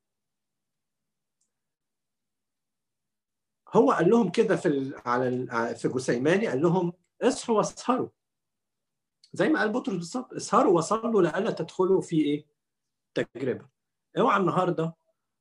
هو 3.68 3.92
قال 3.92 4.10
لهم 4.10 4.30
كده 4.30 4.56
في 4.56 4.94
على 5.06 5.46
في 5.76 5.88
جسيماني 5.88 6.46
قال 6.46 6.62
لهم 6.62 6.92
اصحوا 7.22 7.56
واسهروا. 7.56 8.08
زي 9.32 9.48
ما 9.48 9.60
قال 9.60 9.72
بطرس 9.72 9.94
بالظبط 9.94 10.32
اسهروا 10.32 10.76
وصلوا 10.78 11.22
لئلا 11.22 11.50
تدخلوا 11.50 12.00
في 12.00 12.16
إيه؟ 12.22 12.46
تجربه 13.20 13.66
اوعى 14.18 14.40
النهارده 14.40 14.94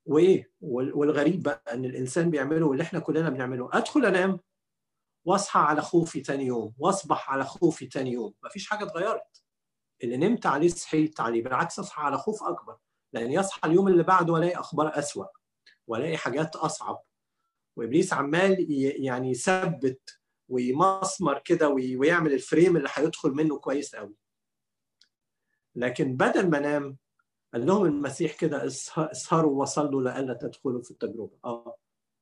وايه 0.06 0.52
والغريب 0.62 1.44
بقى 1.44 1.64
ان 1.74 1.86
الانسان 1.86 2.30
بيعمله 2.30 2.66
واللي 2.66 2.84
إحنا 2.84 3.00
كلنا 3.00 3.30
بنعمله. 3.30 3.70
ادخل 3.74 4.06
انام 4.06 4.40
واصحى 5.26 5.60
على 5.60 5.82
خوفي 5.82 6.22
تاني 6.22 6.46
يوم 6.46 6.74
واصبح 6.80 7.32
على 7.32 7.44
خوفي 7.46 7.86
تاني 7.88 8.12
يوم. 8.12 8.34
مفيش 8.44 8.70
حاجة 8.70 8.84
اتغيرت. 8.86 9.44
اللي 10.04 10.18
نمت 10.18 10.46
عليه 10.46 10.68
صحيت 10.68 11.20
عليه 11.20 11.44
بالعكس 11.44 11.80
اصحى 11.80 12.02
على 12.02 12.18
خوف 12.18 12.44
اكبر. 12.44 12.78
لأن 13.14 13.32
يصحى 13.32 13.70
اليوم 13.70 13.88
اللي 13.88 14.04
بعده 14.04 14.34
والاقي 14.34 14.56
أخبار 14.60 15.00
أسوأ 15.00 15.26
والاقي 15.88 16.18
حاجات 16.18 16.56
أصعب. 16.56 17.04
وإبليس 17.76 18.14
عمال 18.14 18.66
يعني 19.06 19.32
يثبت 19.32 20.20
ويمسمر 20.50 21.40
كده 21.40 21.70
ويعمل 21.70 22.34
الفريم 22.34 22.78
اللي 22.78 22.90
هيدخل 22.94 23.30
منه 23.30 23.60
كويس 23.60 23.96
قوي. 23.96 24.16
لكن 25.76 26.16
بدل 26.18 26.50
ما 26.50 26.58
انام 26.58 26.98
قال 27.56 27.66
لهم 27.66 27.86
المسيح 27.86 28.36
كده 28.36 28.66
اسهروا 28.98 29.62
وصلوا 29.62 30.02
لئلا 30.02 30.34
تدخلوا 30.34 30.82
في 30.82 30.92
التجربة. 30.92 31.38
آه. 31.46 31.78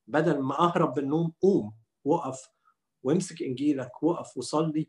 بدل 0.08 0.40
ما 0.40 0.60
أهرب 0.60 0.94
بالنوم 0.94 1.34
قوم 1.42 1.76
وقف 2.04 2.50
وامسك 3.04 3.44
إنجيلك 3.44 4.04
وقف 4.04 4.38
وصلي 4.38 4.88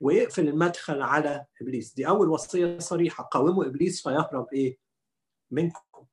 واقفل 0.00 0.48
المدخل 0.48 1.02
على 1.02 1.46
إبليس. 1.62 1.94
دي 1.94 2.08
أول 2.08 2.28
وصية 2.28 2.78
صريحة. 2.78 3.24
قاوموا 3.24 3.64
إبليس 3.64 4.02
فيهرب 4.02 4.46
إيه؟ 4.52 4.78
منكم. 5.50 6.06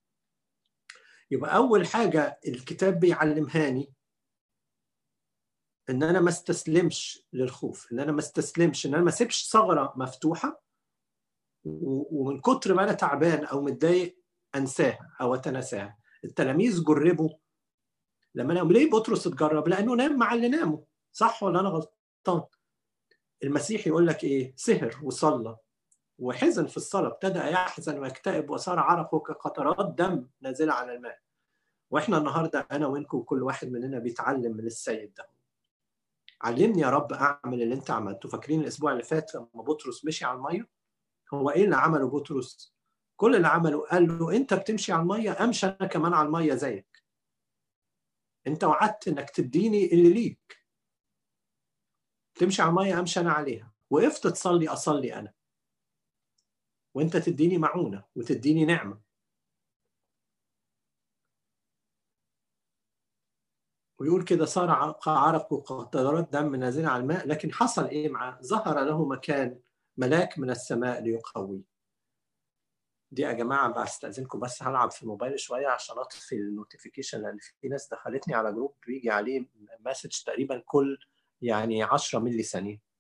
يبقى 1.31 1.55
أول 1.55 1.87
حاجة 1.87 2.39
الكتاب 2.47 2.99
بيعلمهاني 2.99 3.93
إن 5.89 6.03
أنا 6.03 6.19
ما 6.19 6.29
استسلمش 6.29 7.27
للخوف 7.33 7.91
إن 7.91 7.99
أنا 7.99 8.11
ما 8.11 8.19
استسلمش 8.19 8.85
إن 8.85 8.93
أنا 8.93 9.03
ما 9.03 9.09
أسيبش 9.09 9.49
ثغرة 9.49 9.93
مفتوحة 9.95 10.63
ومن 11.65 12.41
كتر 12.41 12.73
ما 12.73 12.83
أنا 12.83 12.93
تعبان 12.93 13.45
أو 13.45 13.61
متضايق 13.61 14.17
انساها 14.55 15.15
أو 15.21 15.35
اتناساها 15.35 15.97
التلاميذ 16.23 16.83
جربوا. 16.83 17.29
لما 18.35 18.53
ناموا 18.53 18.73
ليه 18.73 18.89
بطرس 18.89 19.27
اتجرب 19.27 19.67
لأنه 19.67 19.93
نام 19.95 20.19
مع 20.19 20.33
اللي 20.33 20.49
ناموا 20.49 20.79
صح 21.11 21.43
ولا 21.43 21.59
أنا 21.59 21.69
غلطان؟ 21.69 22.43
المسيح 23.43 23.87
يقول 23.87 24.07
لك 24.07 24.23
إيه؟ 24.23 24.53
سهر 24.55 24.99
وصلى. 25.03 25.57
وحزن 26.19 26.65
في 26.67 26.77
الصلاة 26.77 27.07
ابتدى 27.07 27.39
يحزن 27.39 27.99
ويكتئب 27.99 28.49
وصار 28.49 28.79
عرقه 28.79 29.19
كقطرات 29.19 29.95
دم 29.97 30.27
نازلة 30.41 30.73
على 30.73 30.95
الماء. 30.95 31.19
وإحنا 31.89 32.17
النهارده 32.17 32.67
أنا 32.71 32.87
وإنكم 32.87 33.21
كل 33.21 33.43
واحد 33.43 33.71
مننا 33.71 33.99
بيتعلم 33.99 34.57
من 34.57 34.65
السيد 34.65 35.13
ده. 35.13 35.29
علمني 36.41 36.81
يا 36.81 36.89
رب 36.89 37.13
أعمل 37.13 37.61
اللي 37.61 37.75
أنت 37.75 37.91
عملته. 37.91 38.29
فاكرين 38.29 38.61
الأسبوع 38.61 38.91
اللي 38.91 39.03
فات 39.03 39.35
لما 39.35 39.47
بطرس 39.53 40.05
مشي 40.05 40.25
على 40.25 40.37
المية؟ 40.37 40.80
هو 41.33 41.49
إيه 41.49 41.65
اللي 41.65 41.75
عمله 41.75 42.09
بطرس؟ 42.09 42.75
كل 43.15 43.35
اللي 43.35 43.47
عمله 43.47 43.87
قال 43.87 44.07
له 44.19 44.35
أنت 44.35 44.53
بتمشي 44.53 44.91
على 44.91 45.01
المية 45.01 45.43
أمشي 45.43 45.67
أنا 45.67 45.87
كمان 45.87 46.13
على 46.13 46.25
المية 46.27 46.53
زيك. 46.53 47.03
أنت 48.47 48.63
وعدت 48.63 49.07
إنك 49.07 49.29
تديني 49.29 49.93
اللي 49.93 50.13
ليك. 50.13 50.65
تمشي 52.35 52.61
على 52.61 52.69
المية 52.69 52.99
أمشي 52.99 53.19
أنا 53.19 53.31
عليها. 53.31 53.71
وقفت 53.89 54.27
تصلي 54.27 54.67
أصلي 54.67 55.15
أنا. 55.15 55.33
وأنت 56.93 57.17
تديني 57.17 57.57
معونة 57.57 58.03
وتديني 58.15 58.65
نعمة. 58.65 59.01
ويقول 63.99 64.23
كده 64.23 64.45
صار 64.45 64.69
عرق 65.07 65.53
وقطرات 65.53 66.33
دم 66.33 66.55
نازلة 66.55 66.89
على 66.89 67.01
الماء 67.03 67.27
لكن 67.27 67.53
حصل 67.53 67.85
إيه 67.85 68.09
معاه؟ 68.09 68.41
ظهر 68.41 68.83
له 68.83 69.05
مكان 69.05 69.59
ملاك 69.97 70.39
من 70.39 70.49
السماء 70.49 71.01
ليقويه. 71.01 71.61
دي 73.11 73.21
يا 73.21 73.31
جماعة 73.31 73.83
بستأذنكم 73.83 74.39
بس 74.39 74.63
هلعب 74.63 74.91
في 74.91 75.03
الموبايل 75.03 75.39
شوية 75.39 75.67
عشان 75.67 75.97
أطفي 75.97 76.35
ال 76.35 76.42
notification 76.42 77.21
لأن 77.21 77.37
في 77.61 77.67
ناس 77.67 77.87
دخلتني 77.91 78.33
على 78.33 78.51
group 78.53 78.75
بيجي 78.87 79.09
عليه 79.09 79.45
message 79.79 80.23
تقريبا 80.25 80.63
كل 80.65 80.97
يعني 81.41 81.83
10 81.83 82.19
ملي 82.19 82.43
ثانية. 82.43 82.90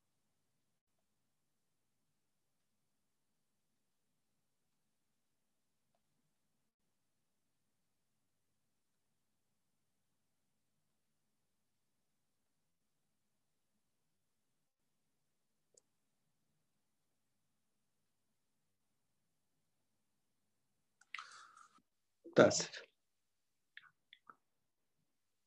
متأسف 22.31 22.81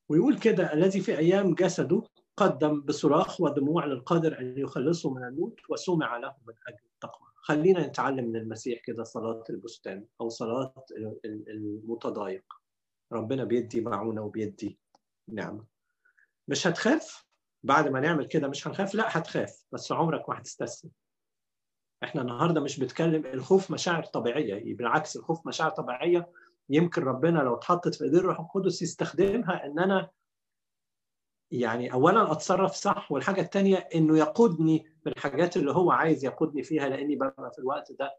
ويقول 0.09 0.39
كده 0.39 0.73
الذي 0.73 0.99
في 1.01 1.17
أيام 1.17 1.53
جسده 1.55 2.03
قدم 2.37 2.81
بصراخ 2.81 3.41
ودموع 3.41 3.85
للقادر 3.85 4.39
أن 4.39 4.57
يخلصه 4.57 5.13
من 5.13 5.23
الموت 5.23 5.59
وسمع 5.69 6.17
له 6.17 6.35
من 6.47 6.53
أجل 6.67 6.85
التقوى. 6.93 7.27
خلينا 7.35 7.87
نتعلم 7.87 8.25
من 8.25 8.35
المسيح 8.35 8.81
كده 8.83 9.03
صلاة 9.03 9.43
البستان 9.49 10.05
أو 10.21 10.29
صلاة 10.29 10.73
المتضايق. 11.25 12.53
ربنا 13.11 13.43
بيدي 13.43 13.81
معونة 13.81 14.21
وبيدي 14.21 14.79
نعمة. 15.27 15.65
مش 16.47 16.67
هتخاف؟ 16.67 17.25
بعد 17.63 17.87
ما 17.87 17.99
نعمل 17.99 18.25
كده 18.25 18.47
مش 18.47 18.67
هنخاف؟ 18.67 18.95
لا 18.95 19.17
هتخاف 19.17 19.65
بس 19.71 19.91
عمرك 19.91 20.29
ما 20.29 20.39
هتستسلم. 20.39 20.91
إحنا 22.03 22.21
النهارده 22.21 22.61
مش 22.61 22.79
بنتكلم 22.79 23.25
الخوف 23.25 23.71
مشاعر 23.71 24.03
طبيعية 24.03 24.75
بالعكس 24.75 25.17
الخوف 25.17 25.47
مشاعر 25.47 25.69
طبيعية 25.71 26.31
يمكن 26.69 27.01
ربنا 27.01 27.39
لو 27.39 27.55
اتحطت 27.55 27.95
في 27.95 28.03
ايدين 28.03 28.19
الروح 28.19 28.39
القدس 28.39 28.81
يستخدمها 28.81 29.65
إن 29.65 29.79
أنا 29.79 30.09
يعني 31.51 31.93
اولا 31.93 32.31
أتصرف 32.31 32.71
صح 32.71 33.11
والحاجة 33.11 33.41
الثانية 33.41 33.75
إنه 33.95 34.17
يقودني 34.17 34.85
بالحاجات 35.05 35.57
اللي 35.57 35.71
هو 35.71 35.91
عايز 35.91 36.25
يقودني 36.25 36.63
فيها 36.63 36.89
لأني 36.89 37.15
ببقى 37.15 37.51
في 37.53 37.59
الوقت 37.59 37.91
ده 37.99 38.17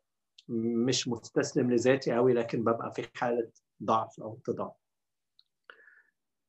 مش 0.48 1.08
مستسلم 1.08 1.70
لذاتي 1.70 2.12
قوي 2.12 2.32
لكن 2.32 2.60
ببقى 2.64 2.92
في 2.92 3.08
حالة 3.14 3.50
ضعف 3.82 4.20
أو 4.20 4.38
اتضاع 4.42 4.76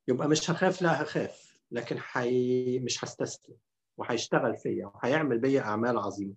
يبقى 0.08 0.28
مش 0.28 0.52
هخاف 0.52 0.82
لا 0.82 1.02
هخاف 1.04 1.62
لكن 1.72 2.00
حي... 2.00 2.80
مش 2.80 3.04
هستسلم 3.04 3.56
وهيشتغل 3.98 4.58
فيا 4.58 4.86
وهيعمل 4.96 5.38
بيا 5.40 5.62
أعمال 5.62 5.98
عظيمة. 5.98 6.34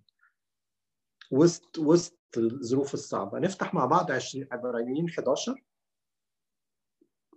وسط 1.31 1.79
وسط 1.79 2.17
الظروف 2.37 2.93
الصعبة. 2.93 3.39
نفتح 3.39 3.73
مع 3.73 3.85
بعض 3.85 4.11
20 4.11 4.47
عبرانيين 4.51 5.09
11 5.09 5.63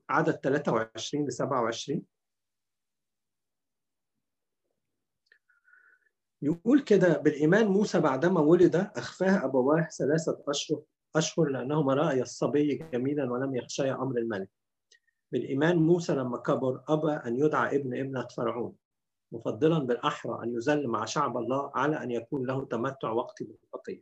عدد 0.08 0.32
23 0.32 1.26
ل 1.26 1.32
27 1.32 2.02
يقول 6.42 6.80
كده 6.80 7.18
بالإيمان 7.18 7.66
موسى 7.66 8.00
بعدما 8.00 8.40
ولد 8.40 8.76
أخفاه 8.76 9.44
أبواه 9.44 9.88
ثلاثة 9.98 10.44
أشهر 10.48 10.82
أشهر 11.16 11.48
لأنهما 11.48 11.94
رأي 11.94 12.22
الصبي 12.22 12.74
جميلا 12.74 13.32
ولم 13.32 13.56
يخشيا 13.56 13.94
أمر 13.94 14.18
الملك. 14.18 14.50
بالإيمان 15.32 15.76
موسى 15.76 16.12
لما 16.14 16.38
كبر 16.38 16.84
أبى 16.88 17.12
أن 17.12 17.36
يدعى 17.36 17.76
ابن 17.76 17.98
ابنة 18.00 18.26
فرعون. 18.28 18.76
مفضلا 19.34 19.78
بالأحرى 19.78 20.44
أن 20.44 20.54
يذل 20.54 20.88
مع 20.88 21.04
شعب 21.04 21.36
الله 21.36 21.70
على 21.74 22.02
أن 22.02 22.10
يكون 22.10 22.46
له 22.46 22.64
تمتع 22.64 23.10
وقتي 23.10 23.44
بالخطية 23.44 24.00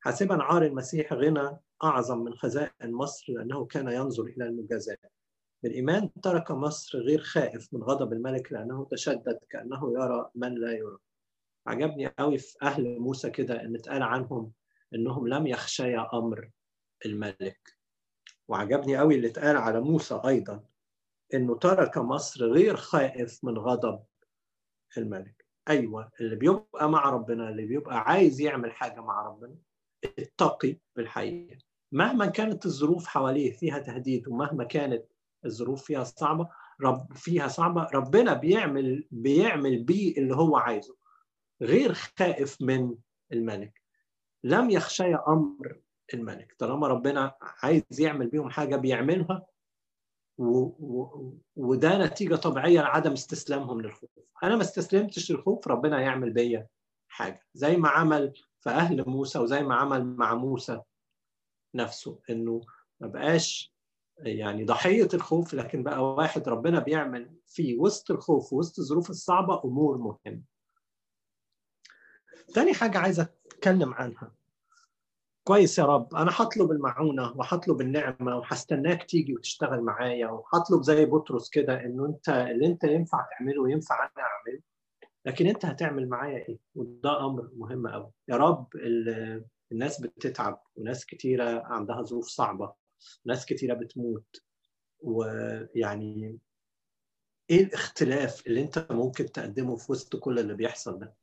حاسبا 0.00 0.42
عار 0.42 0.64
المسيح 0.64 1.12
غنى 1.12 1.58
أعظم 1.84 2.18
من 2.18 2.34
خزائن 2.34 2.92
مصر 2.92 3.32
لأنه 3.32 3.64
كان 3.64 3.88
ينظر 3.88 4.24
إلى 4.24 4.44
المجازاة 4.44 4.98
بالإيمان 5.62 6.10
ترك 6.22 6.50
مصر 6.50 6.98
غير 6.98 7.20
خائف 7.20 7.74
من 7.74 7.82
غضب 7.82 8.12
الملك 8.12 8.52
لأنه 8.52 8.86
تشدد 8.90 9.38
كأنه 9.50 9.92
يرى 9.92 10.30
من 10.34 10.54
لا 10.54 10.72
يرى. 10.72 10.98
عجبني 11.66 12.06
قوي 12.06 12.38
في 12.38 12.56
أهل 12.62 12.98
موسى 12.98 13.30
كده 13.30 13.60
إن 13.64 13.74
اتقال 13.74 14.02
عنهم 14.02 14.52
إنهم 14.94 15.28
لم 15.28 15.46
يخشيا 15.46 16.08
أمر 16.12 16.50
الملك. 17.06 17.78
وعجبني 18.48 18.96
قوي 18.96 19.14
اللي 19.14 19.28
اتقال 19.28 19.56
على 19.56 19.80
موسى 19.80 20.20
أيضا 20.26 20.64
إنه 21.34 21.58
ترك 21.58 21.98
مصر 21.98 22.44
غير 22.44 22.76
خائف 22.76 23.44
من 23.44 23.58
غضب 23.58 24.02
الملك. 24.96 25.44
أيوة 25.68 26.10
اللي 26.20 26.36
بيبقى 26.36 26.90
مع 26.90 27.10
ربنا 27.10 27.48
اللي 27.50 27.66
بيبقى 27.66 28.00
عايز 28.00 28.40
يعمل 28.40 28.72
حاجة 28.72 29.00
مع 29.00 29.22
ربنا 29.26 29.56
اتقي 30.18 30.76
بالحقيقة. 30.96 31.58
مهما 31.92 32.26
كانت 32.26 32.66
الظروف 32.66 33.06
حواليه 33.06 33.52
فيها 33.52 33.78
تهديد 33.78 34.28
ومهما 34.28 34.64
كانت 34.64 35.04
الظروف 35.44 35.84
فيها 35.84 36.04
صعبة 36.04 36.48
رب 36.82 37.12
فيها 37.16 37.48
صعبة 37.48 37.88
ربنا 37.94 38.32
بيعمل 38.34 39.06
بيعمل 39.10 39.82
بيه 39.84 40.16
اللي 40.18 40.36
هو 40.36 40.56
عايزه. 40.56 40.96
غير 41.62 41.92
خائف 41.94 42.62
من 42.62 42.94
الملك. 43.32 43.82
لم 44.44 44.70
يخشى 44.70 45.14
أمر 45.14 45.80
الملك. 46.14 46.54
طالما 46.58 46.86
ربنا 46.86 47.34
عايز 47.62 47.82
يعمل 47.98 48.26
بيهم 48.28 48.50
حاجة 48.50 48.76
بيعملها. 48.76 49.46
وده 50.38 51.98
نتيجة 52.06 52.34
طبيعية 52.34 52.80
لعدم 52.80 53.12
استسلامهم 53.12 53.80
للخوف. 53.80 54.10
أنا 54.42 54.56
ما 54.56 54.62
استسلمتش 54.62 55.32
للخوف 55.32 55.68
ربنا 55.68 56.00
يعمل 56.00 56.30
بيا 56.32 56.68
حاجة. 57.08 57.42
زي 57.54 57.76
ما 57.76 57.88
عمل 57.88 58.32
في 58.60 58.70
أهل 58.70 59.04
موسى 59.08 59.38
وزي 59.38 59.62
ما 59.62 59.74
عمل 59.74 60.04
مع 60.04 60.34
موسى 60.34 60.80
نفسه 61.74 62.20
إنه 62.30 62.60
ما 63.00 63.08
بقاش 63.08 63.74
يعني 64.18 64.64
ضحية 64.64 65.08
الخوف 65.14 65.54
لكن 65.54 65.82
بقى 65.82 66.14
واحد 66.14 66.48
ربنا 66.48 66.78
بيعمل 66.78 67.36
في 67.46 67.76
وسط 67.78 68.10
الخوف 68.10 68.52
وسط 68.52 68.78
الظروف 68.78 69.10
الصعبة 69.10 69.64
أمور 69.64 69.98
مهمة. 69.98 70.42
تاني 72.54 72.74
حاجة 72.74 72.98
عايز 72.98 73.20
أتكلم 73.20 73.94
عنها. 73.94 74.37
كويس 75.48 75.78
يا 75.78 75.84
رب 75.84 76.14
أنا 76.14 76.30
هطلب 76.34 76.70
المعونة 76.70 77.32
وهطلب 77.36 77.80
النعمة 77.80 78.36
وهستناك 78.36 79.04
تيجي 79.04 79.34
وتشتغل 79.34 79.80
معايا 79.80 80.28
وهطلب 80.28 80.82
زي 80.82 81.04
بطرس 81.04 81.50
كده 81.50 81.84
إنه 81.84 82.06
أنت 82.06 82.28
اللي 82.28 82.66
أنت 82.66 82.84
ينفع 82.84 83.26
تعمله 83.38 83.70
ينفع 83.70 83.94
أنا 84.04 84.24
أعمله 84.24 84.62
لكن 85.26 85.46
أنت 85.46 85.64
هتعمل 85.64 86.08
معايا 86.08 86.48
إيه؟ 86.48 86.58
وده 86.74 87.26
أمر 87.26 87.50
مهم 87.56 87.88
قوي 87.88 88.10
يا 88.28 88.36
رب 88.36 88.66
الناس 89.72 90.00
بتتعب 90.00 90.62
وناس 90.76 91.06
كتيرة 91.06 91.62
عندها 91.66 92.02
ظروف 92.02 92.26
صعبة 92.26 92.72
ناس 93.24 93.46
كتيرة 93.46 93.74
بتموت. 93.74 94.42
ويعني 95.00 96.38
إيه 97.50 97.64
الاختلاف 97.64 98.46
اللي 98.46 98.60
أنت 98.62 98.86
ممكن 98.90 99.26
تقدمه 99.32 99.76
في 99.76 99.92
وسط 99.92 100.16
كل 100.16 100.38
اللي 100.38 100.54
بيحصل 100.54 100.98
ده؟ 100.98 101.14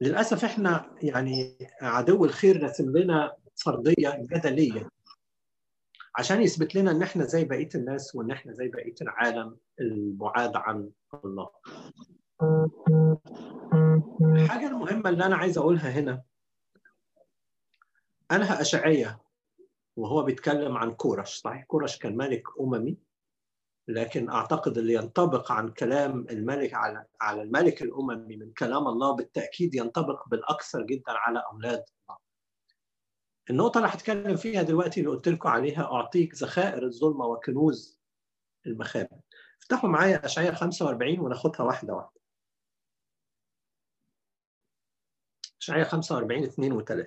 للأسف 0.00 0.44
إحنا 0.44 0.96
يعني 1.02 1.58
عدو 1.82 2.24
الخير 2.24 2.62
رسم 2.62 2.96
لنا 2.96 3.36
فرضيه 3.56 4.26
جدلية. 4.32 4.88
عشان 6.18 6.42
يثبت 6.42 6.74
لنا 6.74 6.90
إن 6.90 7.02
إحنا 7.02 7.24
زي 7.24 7.44
بقية 7.44 7.68
الناس 7.74 8.14
وإن 8.14 8.30
إحنا 8.30 8.52
زي 8.52 8.68
بقية 8.68 8.94
العالم 9.02 9.56
البعاد 9.80 10.56
عن 10.56 10.90
الله. 11.24 11.48
الحاجة 14.20 14.66
المهمة 14.66 15.10
اللي 15.10 15.26
أنا 15.26 15.36
عايز 15.36 15.58
أقولها 15.58 15.90
هنا. 15.90 16.22
أنهى 18.32 18.60
أشعية 18.60 19.18
وهو 19.96 20.22
بيتكلم 20.22 20.76
عن 20.76 20.92
كورش 20.92 21.36
صحيح؟ 21.36 21.64
كورش 21.64 21.98
كان 21.98 22.16
ملك 22.16 22.42
أممي. 22.60 22.96
لكن 23.88 24.30
أعتقد 24.30 24.78
اللي 24.78 24.94
ينطبق 24.94 25.52
عن 25.52 25.68
كلام 25.68 26.26
الملك 26.30 26.74
على 26.74 27.06
على 27.20 27.42
الملك 27.42 27.82
الأممي 27.82 28.36
من 28.36 28.52
كلام 28.52 28.88
الله 28.88 29.16
بالتأكيد 29.16 29.74
ينطبق 29.74 30.28
بالأكثر 30.28 30.82
جدا 30.82 31.12
على 31.12 31.42
أولاد 31.52 31.84
الله. 32.02 32.18
النقطة 33.50 33.78
اللي 33.78 33.88
هتكلم 33.88 34.36
فيها 34.36 34.62
دلوقتي 34.62 35.00
اللي 35.00 35.10
قلت 35.10 35.28
لكم 35.28 35.48
عليها 35.48 35.82
أعطيك 35.82 36.34
ذخائر 36.34 36.82
الظلمة 36.86 37.26
وكنوز 37.26 38.00
المخابئ. 38.66 39.16
افتحوا 39.62 39.88
معايا 39.90 40.24
أشعياء 40.26 40.54
45 40.54 41.20
وناخدها 41.20 41.62
واحدة 41.62 41.94
واحدة. 41.94 42.20
أشعياء 45.60 45.88
45 45.88 46.44
2 46.44 46.80
و3 46.80 47.06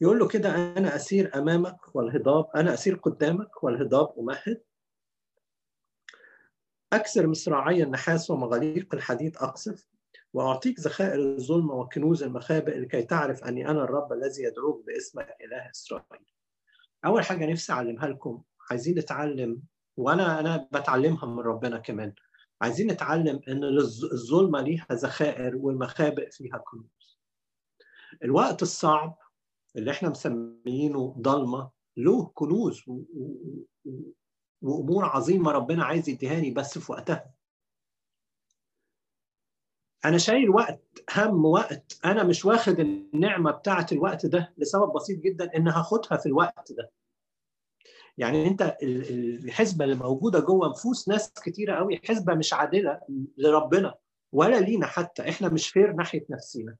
يقول 0.00 0.18
له 0.18 0.28
كده 0.28 0.54
أنا 0.78 0.96
أسير 0.96 1.38
أمامك 1.38 1.96
والهضاب 1.96 2.46
أنا 2.56 2.74
أسير 2.74 2.94
قدامك 2.94 3.64
والهضاب 3.64 4.14
أمهد. 4.18 4.62
أكسر 6.92 7.26
مصراعي 7.26 7.82
النحاس 7.82 8.30
ومغاليق 8.30 8.94
الحديد 8.94 9.36
أقصف 9.36 9.88
وأعطيك 10.32 10.80
ذخائر 10.80 11.18
الظلمة 11.20 11.74
وكنوز 11.74 12.22
المخابئ 12.22 12.78
لكي 12.78 13.02
تعرف 13.02 13.44
أني 13.44 13.68
أنا 13.70 13.84
الرب 13.84 14.12
الذي 14.12 14.42
يدعوك 14.42 14.86
باسمك 14.86 15.36
إله 15.40 15.70
إسرائيل. 15.70 16.26
أول 17.04 17.24
حاجة 17.24 17.50
نفسي 17.50 17.72
أعلمها 17.72 18.08
لكم 18.08 18.42
عايزين 18.70 18.98
نتعلم 18.98 19.62
وأنا 19.96 20.40
أنا 20.40 20.68
بتعلمها 20.72 21.26
من 21.26 21.38
ربنا 21.38 21.78
كمان. 21.78 22.14
عايزين 22.62 22.90
نتعلم 22.90 23.40
إن 23.48 23.64
الظلمة 24.12 24.60
ليها 24.60 24.86
ذخائر 24.92 25.56
والمخابئ 25.56 26.30
فيها 26.30 26.58
كنوز. 26.58 27.18
الوقت 28.24 28.62
الصعب 28.62 29.18
اللي 29.76 29.90
إحنا 29.90 30.08
مسميينه 30.08 31.14
ضلمة 31.18 31.70
له 31.96 32.26
كنوز 32.34 32.82
وأمور 34.62 35.04
عظيمة 35.04 35.50
ربنا 35.52 35.84
عايز 35.84 36.08
يديهاني 36.08 36.50
بس 36.50 36.78
في 36.78 36.92
وقتها. 36.92 37.30
أنا 40.04 40.18
شايل 40.18 40.50
وقت 40.50 40.82
هم 41.16 41.44
وقت 41.44 42.00
أنا 42.04 42.24
مش 42.24 42.44
واخد 42.44 42.80
النعمة 42.80 43.50
بتاعة 43.50 43.86
الوقت 43.92 44.26
ده 44.26 44.54
لسبب 44.58 44.92
بسيط 44.92 45.20
جدا 45.20 45.56
إن 45.56 45.68
هاخدها 45.68 46.18
في 46.18 46.26
الوقت 46.26 46.72
ده. 46.72 46.90
يعني 48.18 48.46
أنت 48.48 48.76
الحسبه 48.82 49.84
اللي 49.84 49.96
موجودة 49.96 50.40
جوه 50.40 50.68
نفوس 50.68 51.08
ناس 51.08 51.32
كتيرة 51.32 51.76
قوي 51.76 52.00
حسبه 52.04 52.34
مش 52.34 52.52
عادلة 52.52 53.00
لربنا 53.38 53.94
ولا 54.32 54.60
لينا 54.60 54.86
حتى 54.86 55.28
إحنا 55.28 55.48
مش 55.48 55.68
فير 55.68 55.92
ناحية 55.92 56.26
نفسينا 56.30 56.76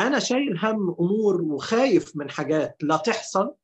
أنا 0.00 0.18
شايل 0.18 0.58
هم 0.58 0.96
أمور 1.00 1.42
وخايف 1.42 2.16
من 2.16 2.30
حاجات 2.30 2.76
لا 2.82 2.96
تحصل 2.96 3.54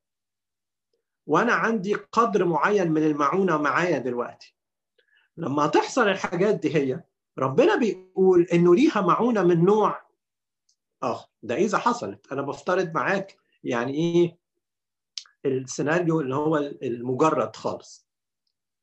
وأنا 1.26 1.52
عندي 1.52 1.94
قدر 1.94 2.44
معين 2.44 2.92
من 2.92 3.02
المعونة 3.02 3.56
معايا 3.56 3.98
دلوقتي. 3.98 4.56
لما 5.36 5.66
تحصل 5.66 6.08
الحاجات 6.08 6.54
دي 6.54 6.76
هي 6.76 7.02
ربنا 7.38 7.76
بيقول 7.76 8.42
إنه 8.52 8.74
ليها 8.74 9.00
معونة 9.00 9.42
من 9.42 9.64
نوع. 9.64 10.06
آه 11.02 11.24
ده 11.42 11.54
إذا 11.54 11.78
حصلت. 11.78 12.32
أنا 12.32 12.42
بفترض 12.42 12.94
معاك 12.94 13.36
يعني 13.64 13.94
إيه 13.94 14.38
السيناريو 15.46 16.20
اللي 16.20 16.34
هو 16.34 16.56
المجرد 16.56 17.56
خالص. 17.56 18.06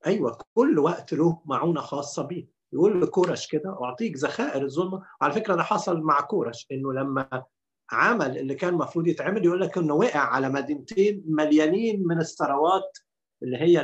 أيوه 0.05 0.37
كل 0.53 0.79
وقت 0.79 1.13
له 1.13 1.41
معونة 1.45 1.81
خاصة 1.81 2.23
بيه 2.23 2.52
يقول 2.73 3.01
لكورش 3.01 3.47
كده 3.47 3.77
أعطيك 3.83 4.17
ذخائر 4.17 4.63
الظلمة. 4.63 5.03
وعلى 5.21 5.33
فكرة 5.33 5.55
ده 5.55 5.63
حصل 5.63 6.01
مع 6.01 6.21
كورش 6.21 6.67
إنه 6.71 6.93
لما 6.93 7.43
عمل 7.91 8.37
اللي 8.37 8.55
كان 8.55 8.69
المفروض 8.73 9.07
يتعمل 9.07 9.45
يقول 9.45 9.61
لك 9.61 9.77
إنه 9.77 9.93
وقع 9.93 10.19
على 10.19 10.49
مدينتين 10.49 11.23
مليانين 11.27 12.07
من 12.07 12.19
الثروات 12.19 12.97
اللي 13.43 13.57
هي 13.57 13.81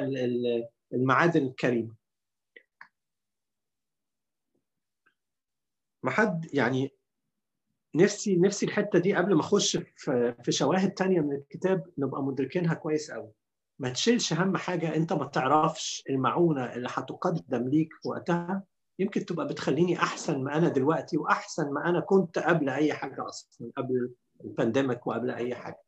المعادن 0.93 1.45
الكريمة. 1.47 1.95
ما 6.03 6.11
حد 6.11 6.47
يعني 6.53 6.91
نفسي 7.95 8.35
نفسي 8.37 8.65
الحتة 8.65 8.99
دي 8.99 9.15
قبل 9.15 9.33
ما 9.35 9.41
أخش 9.41 9.77
في 9.77 10.35
في 10.43 10.51
شواهد 10.51 10.91
تانية 10.91 11.21
من 11.21 11.35
الكتاب 11.35 11.89
نبقى 11.97 12.23
مدركينها 12.23 12.73
كويس 12.73 13.11
قوي 13.11 13.31
ما 13.79 13.89
تشيلش 13.89 14.33
هم 14.33 14.57
حاجة 14.57 14.95
أنت 14.95 15.13
ما 15.13 15.25
تعرفش 15.25 16.03
المعونة 16.09 16.73
اللي 16.73 16.87
هتقدم 16.91 17.67
ليك 17.69 17.89
وقتها. 18.05 18.63
يمكن 18.99 19.25
تبقى 19.25 19.47
بتخليني 19.47 19.97
أحسن 19.99 20.43
ما 20.43 20.57
أنا 20.57 20.69
دلوقتي 20.69 21.17
وأحسن 21.17 21.73
ما 21.73 21.89
أنا 21.89 21.99
كنت 21.99 22.39
قبل 22.39 22.69
أي 22.69 22.93
حاجة 22.93 23.27
أصلا 23.27 23.71
قبل 23.77 24.11
البانديميك 24.43 25.07
وقبل 25.07 25.31
أي 25.31 25.55
حاجة. 25.55 25.81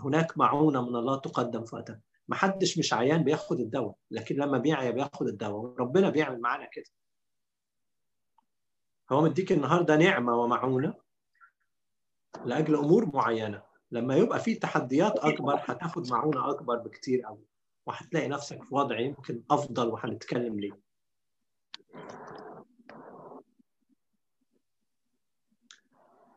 هناك 0.00 0.38
معونة 0.38 0.82
من 0.82 0.96
الله 0.96 1.16
تقدم 1.20 1.64
في 1.64 1.76
وقتها. 1.76 2.00
ما 2.28 2.36
حدش 2.36 2.78
مش 2.78 2.92
عيان 2.92 3.24
بياخد 3.24 3.60
الدواء 3.60 3.94
لكن 4.10 4.36
لما 4.36 4.58
بيعيا 4.58 4.90
بياخد 4.90 5.26
الدواء 5.28 5.74
ربنا 5.78 6.10
بيعمل 6.10 6.40
معانا 6.40 6.68
كده. 6.72 6.84
هو 9.12 9.22
مديك 9.22 9.52
النهارده 9.52 9.96
نعمة 9.96 10.36
ومعونة 10.36 10.94
لأجل 12.44 12.76
أمور 12.76 13.10
معينة. 13.16 13.62
لما 13.90 14.16
يبقى 14.16 14.40
في 14.40 14.54
تحديات 14.54 15.18
أكبر 15.18 15.54
هتاخد 15.64 16.10
معونة 16.10 16.50
أكبر 16.50 16.76
بكتير 16.76 17.22
قوي 17.22 17.44
وهتلاقي 17.86 18.28
نفسك 18.28 18.62
في 18.64 18.74
وضع 18.74 18.98
يمكن 19.00 19.42
أفضل 19.50 19.88
وهنتكلم 19.88 20.60
ليه. 20.60 20.81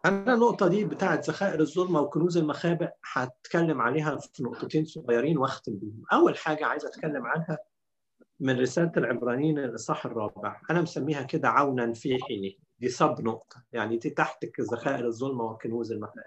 أنا 0.06 0.34
النقطة 0.34 0.68
دي 0.68 0.86
بتاعت 0.86 1.30
ذخائر 1.30 1.60
الظلمة 1.60 2.02
وكنوز 2.02 2.38
المخابئ 2.38 2.90
هتكلم 3.14 3.82
عليها 3.82 4.18
في 4.18 4.44
نقطتين 4.44 4.86
صغيرين 4.86 5.38
وأختم 5.38 5.76
بيهم. 5.76 6.04
أول 6.14 6.38
حاجة 6.38 6.66
عايز 6.66 6.86
أتكلم 6.86 7.26
عنها 7.26 7.58
من 8.40 8.60
رسالة 8.60 8.92
العبرانيين 8.98 9.60
الإصحاح 9.60 10.06
الرابع. 10.06 10.62
أنا 10.70 10.82
مسميها 10.82 11.24
كده 11.24 11.50
عونا 11.50 11.94
في 11.94 12.18
حينه 12.24 12.52
دي 12.80 12.90
سب 12.90 13.22
نقطة. 13.22 13.64
يعني 13.74 13.98
دي 13.98 14.10
تحتك 14.10 14.60
ذخائر 14.60 15.06
الظلمة 15.06 15.44
وكنوز 15.44 15.92
المخابئ. 15.92 16.22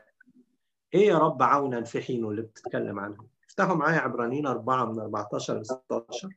إيه 0.95 1.07
يا 1.07 1.19
رب 1.19 1.43
عونا 1.43 1.83
في 1.85 2.01
حينه 2.03 2.31
اللي 2.31 2.43
بتتكلم 2.43 2.99
عنها؟ 2.99 3.25
افتحوا 3.49 3.77
معايا 3.77 3.99
عبرانيين 3.99 4.47
4 4.47 4.85
من 4.85 5.01
14 5.01 5.59
ل 5.59 5.67
16 5.67 6.29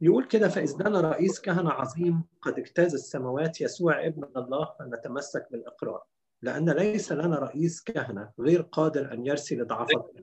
يقول 0.00 0.24
كده 0.24 0.48
فإذ 0.48 0.82
رئيس 0.82 1.40
كهنة 1.40 1.70
عظيم 1.70 2.24
قد 2.42 2.58
اجتاز 2.58 2.94
السماوات 2.94 3.60
يسوع 3.60 4.06
ابن 4.06 4.24
الله 4.36 4.74
فنتمسك 4.78 5.46
بالإقرار 5.50 6.04
لأن 6.42 6.70
ليس 6.70 7.12
لنا 7.12 7.38
رئيس 7.38 7.82
كهنة 7.82 8.30
غير 8.40 8.62
قادر 8.62 9.12
أن 9.12 9.26
يرسي 9.26 9.56
لضعفتنا 9.56 10.22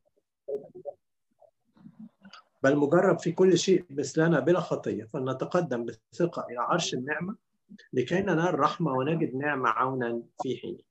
بل 2.63 2.77
مجرب 2.77 3.19
في 3.19 3.31
كل 3.31 3.57
شيء 3.57 3.85
مثلنا 3.89 4.39
بلا 4.39 4.59
خطية 4.59 5.03
فلنتقدم 5.13 5.85
بثقة 5.85 6.45
إلى 6.49 6.59
عرش 6.59 6.93
النعمة 6.93 7.35
لكي 7.93 8.21
ننال 8.21 8.59
رحمة 8.59 8.91
ونجد 8.93 9.35
نعمة 9.35 9.69
عونا 9.69 10.23
في 10.41 10.57
حينه. 10.57 10.83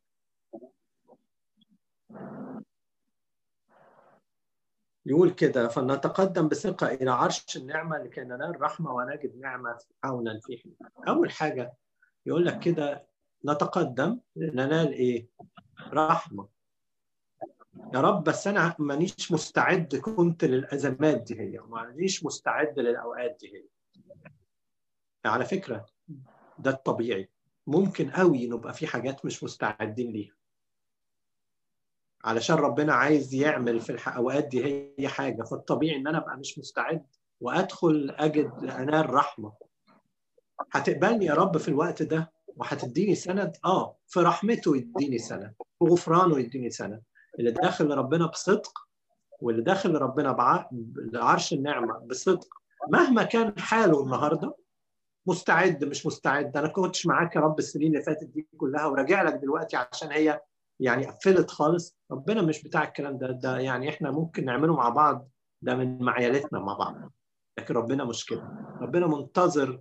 يقول 5.06 5.30
كده 5.30 5.68
فلنتقدم 5.68 6.48
بثقة 6.48 6.86
إلى 6.94 7.10
عرش 7.10 7.56
النعمة 7.56 7.98
لكي 7.98 8.20
ننال 8.20 8.60
رحمة 8.62 8.92
ونجد 8.94 9.36
نعمة 9.38 9.78
عونا 10.04 10.40
في 10.40 10.56
حين 10.56 10.74
أول 11.08 11.30
حاجة 11.30 11.72
يقول 12.26 12.46
لك 12.46 12.58
كده 12.58 13.06
نتقدم 13.46 14.20
ننال 14.36 14.92
إيه؟ 14.92 15.28
رحمة. 15.92 16.48
يا 17.94 18.00
رب 18.00 18.24
بس 18.24 18.46
أنا 18.46 18.76
مانيش 18.78 19.32
مستعد 19.32 19.96
كنت 19.96 20.44
للأزمات 20.44 21.22
دي 21.22 21.40
هي 21.40 21.58
مانيش 21.60 22.24
مستعد 22.24 22.78
للأوقات 22.78 23.36
دي 23.40 23.56
هي. 23.56 23.64
على 25.24 25.44
فكرة 25.44 25.86
ده 26.58 26.70
الطبيعي. 26.70 27.28
ممكن 27.66 28.10
قوي 28.10 28.46
نبقى 28.46 28.72
في 28.74 28.86
حاجات 28.86 29.24
مش 29.24 29.44
مستعدين 29.44 30.12
ليها. 30.12 30.34
علشان 32.24 32.56
ربنا 32.56 32.94
عايز 32.94 33.34
يعمل 33.34 33.80
في 33.80 33.90
الاوقات 33.90 34.44
دي 34.48 34.92
هي 34.98 35.08
حاجة. 35.08 35.42
فالطبيعي 35.42 35.96
إن 35.96 36.06
أنا 36.06 36.18
أبقى 36.18 36.36
مش 36.36 36.58
مستعد 36.58 37.06
وأدخل 37.40 38.14
أجد 38.18 38.52
أنال 38.64 39.14
رحمة. 39.14 39.52
هتقبلني 40.72 41.24
يا 41.26 41.34
رب 41.34 41.56
في 41.56 41.68
الوقت 41.68 42.02
ده 42.02 42.32
وهتديني 42.56 43.14
سند؟ 43.14 43.56
آه. 43.64 43.96
في 44.08 44.20
رحمته 44.20 44.76
يديني 44.76 45.18
سند 45.18 45.54
في 45.78 45.84
غفرانه 45.84 46.38
يديني 46.38 46.70
سند. 46.70 47.02
اللي 47.38 47.50
داخل 47.50 47.88
لربنا 47.88 48.26
بصدق 48.26 48.72
واللي 49.40 49.62
داخل 49.62 49.92
لربنا 49.92 50.32
بعرش 51.12 51.52
النعمة 51.52 51.98
بصدق. 51.98 52.48
مهما 52.88 53.22
كان 53.22 53.58
حاله 53.58 54.02
النهارده 54.02 54.56
مستعد 55.26 55.84
مش 55.84 56.06
مستعد. 56.06 56.56
أنا 56.56 56.68
كنتش 56.68 57.06
معاك 57.06 57.36
يا 57.36 57.40
رب 57.40 57.58
السنين 57.58 57.92
اللي 57.92 58.02
فاتت 58.04 58.24
دي 58.24 58.48
كلها 58.56 58.86
وراجع 58.86 59.22
لك 59.22 59.34
دلوقتي 59.34 59.76
عشان 59.76 60.12
هي 60.12 60.40
يعني 60.80 61.06
قفلت 61.06 61.50
خالص. 61.50 61.96
ربنا 62.10 62.42
مش 62.42 62.62
بتاع 62.62 62.84
الكلام 62.84 63.18
ده. 63.18 63.30
ده 63.30 63.58
يعني 63.58 63.88
إحنا 63.88 64.10
ممكن 64.10 64.44
نعمله 64.44 64.76
مع 64.76 64.88
بعض. 64.88 65.28
ده 65.62 65.74
من 65.76 66.02
معيالتنا 66.02 66.58
مع 66.58 66.74
بعض. 66.74 67.12
لكن 67.58 67.74
ربنا 67.74 68.04
مش 68.04 68.26
كده. 68.26 68.76
ربنا 68.80 69.06
منتظر 69.06 69.80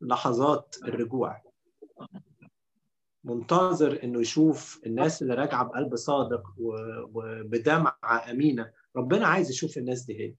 لحظات 0.00 0.76
الرجوع. 0.84 1.42
منتظر 3.24 4.02
إنه 4.04 4.20
يشوف 4.20 4.80
الناس 4.86 5.22
اللي 5.22 5.34
راجعة 5.34 5.64
بقلب 5.64 5.96
صادق 5.96 6.42
وبدمعه 6.58 8.30
أمينة. 8.30 8.72
ربنا 8.96 9.26
عايز 9.26 9.50
يشوف 9.50 9.78
الناس 9.78 10.02
دي 10.04 10.20
هي. 10.20 10.34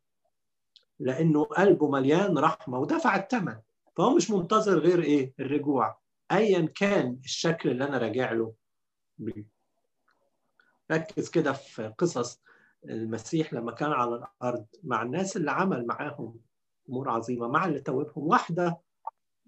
لأنه 0.99 1.43
قلبه 1.43 1.89
مليان 1.89 2.37
رحمة 2.37 2.79
ودفع 2.79 3.15
الثمن 3.15 3.55
فهو 3.97 4.15
مش 4.15 4.31
منتظر 4.31 4.79
غير 4.79 5.03
إيه؟ 5.03 5.33
الرجوع. 5.39 5.99
ايا 6.31 6.65
كان 6.75 7.19
الشكل 7.23 7.69
اللي 7.69 7.83
أنا 7.87 7.97
راجع 7.97 8.31
له. 8.31 8.53
بيه 9.17 9.52
ركز 10.91 11.29
كده 11.29 11.53
في 11.53 11.87
قصص 11.97 12.41
المسيح 12.85 13.53
لما 13.53 13.71
كان 13.71 13.91
على 13.91 14.15
الأرض 14.15 14.65
مع 14.83 15.01
الناس 15.01 15.37
اللي 15.37 15.51
عمل 15.51 15.85
معاهم 15.87 16.39
أمور 16.89 17.09
عظيمة 17.09 17.47
مع 17.47 17.65
اللي 17.65 17.79
توبهم 17.79 18.27
واحدة 18.27 18.77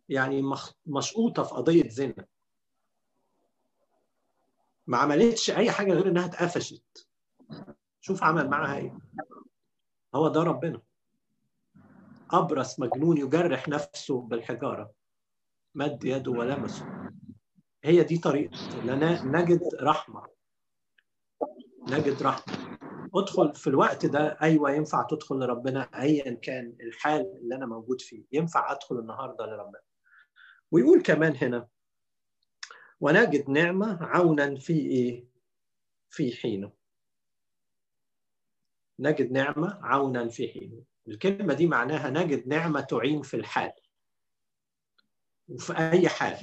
يعني 0.09 0.43
مشقوطة 0.85 1.43
في 1.43 1.55
قضية 1.55 1.89
زنا. 1.89 2.25
ما 4.87 4.97
عملتش 4.97 5.51
أي 5.51 5.71
حاجة 5.71 5.93
غير 5.93 6.07
إنها 6.07 6.25
اتقفشت. 6.25 7.07
شوف 8.01 8.23
عمل 8.23 8.49
معاها 8.49 8.77
إيه. 8.77 8.97
هو 10.15 10.27
ده 10.27 10.43
ربنا. 10.43 10.81
أبرص 12.31 12.79
مجنون 12.79 13.17
يجرح 13.17 13.67
نفسه 13.69 14.21
بالحجارة. 14.21 14.91
مد 15.75 16.05
يده 16.05 16.31
ولمسه. 16.31 17.09
هي 17.83 18.03
دي 18.03 18.17
طريقه 18.17 18.57
نجد 19.25 19.61
رحمة. 19.81 20.34
نجد 21.87 22.23
رحمه 22.23 22.55
ادخل 23.15 23.55
في 23.55 23.67
الوقت 23.67 24.05
ده 24.05 24.37
أيوه 24.41 24.71
ينفع 24.71 25.07
تدخل 25.09 25.35
لربنا 25.35 26.01
ايا 26.01 26.33
كان 26.33 26.75
الحال 26.81 27.21
اللي 27.41 27.55
أنا 27.55 27.65
موجود 27.65 28.01
فيه. 28.01 28.23
ينفع 28.31 28.71
أدخل 28.71 28.99
النهارده 28.99 29.45
لربنا. 29.45 29.79
ويقول 30.71 31.01
كمان 31.01 31.35
هنا 31.35 31.67
ونجد 32.99 33.49
نعمة 33.49 34.03
عونا 34.03 34.55
في 34.55 34.73
إيه؟ 34.73 35.25
في 36.09 36.31
حينه. 36.35 36.71
نجد 38.99 39.31
نعمة 39.31 39.79
عونا 39.81 40.29
في 40.29 40.47
حينه. 40.47 40.83
الكلمة 41.07 41.53
دي 41.53 41.67
معناها 41.67 42.09
نجد 42.09 42.47
نعمة 42.47 42.81
تعين 42.81 43.21
في 43.21 43.33
الحال. 43.37 43.71
وفي 45.49 45.77
أي 45.77 46.09
حال. 46.09 46.37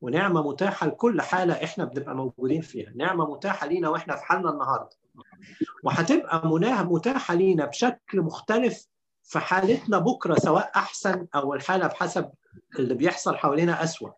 ونعمة 0.00 0.48
متاحة 0.48 0.86
لكل 0.86 1.20
حالة 1.22 1.64
إحنا 1.64 1.84
بنبقى 1.84 2.14
موجودين 2.16 2.60
فيها. 2.60 2.92
نعمة 2.96 3.30
متاحة 3.30 3.66
لينا 3.66 3.88
وإحنا 3.88 4.16
في 4.16 4.24
حالنا 4.24 4.50
النهارده. 4.50 4.96
وهتبقى 5.84 6.48
متاحة 6.84 7.34
لينا 7.34 7.64
بشكل 7.64 8.20
مختلف 8.20 8.86
في 9.22 9.38
حالتنا 9.38 9.98
بكرة 9.98 10.34
سواء 10.34 10.70
أحسن 10.76 11.26
أو 11.34 11.54
الحالة 11.54 11.86
بحسب 11.86 12.30
اللي 12.78 12.94
بيحصل 12.94 13.36
حوالينا 13.36 13.84
أسوأ. 13.84 14.10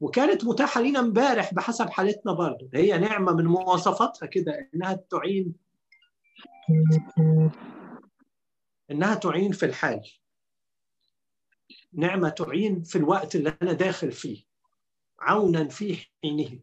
وكانت 0.00 0.44
متاحة 0.44 0.80
لينا 0.80 1.00
امبارح 1.00 1.54
بحسب 1.54 1.90
حالتنا 1.90 2.32
برضه. 2.32 2.68
هي 2.74 2.98
نعمة 2.98 3.32
من 3.32 3.46
مواصفاتها 3.46 4.26
كده 4.26 4.68
إنها 4.74 4.92
تعين 4.94 5.54
إنها 8.90 9.14
تعين 9.14 9.52
في 9.52 9.66
الحال. 9.66 10.00
نعمة 11.92 12.28
تعين 12.28 12.82
في 12.82 12.98
الوقت 12.98 13.34
اللي 13.36 13.54
أنا 13.62 13.72
داخل 13.72 14.12
فيه. 14.12 14.49
عونا 15.20 15.68
في 15.68 16.06
حينه 16.22 16.58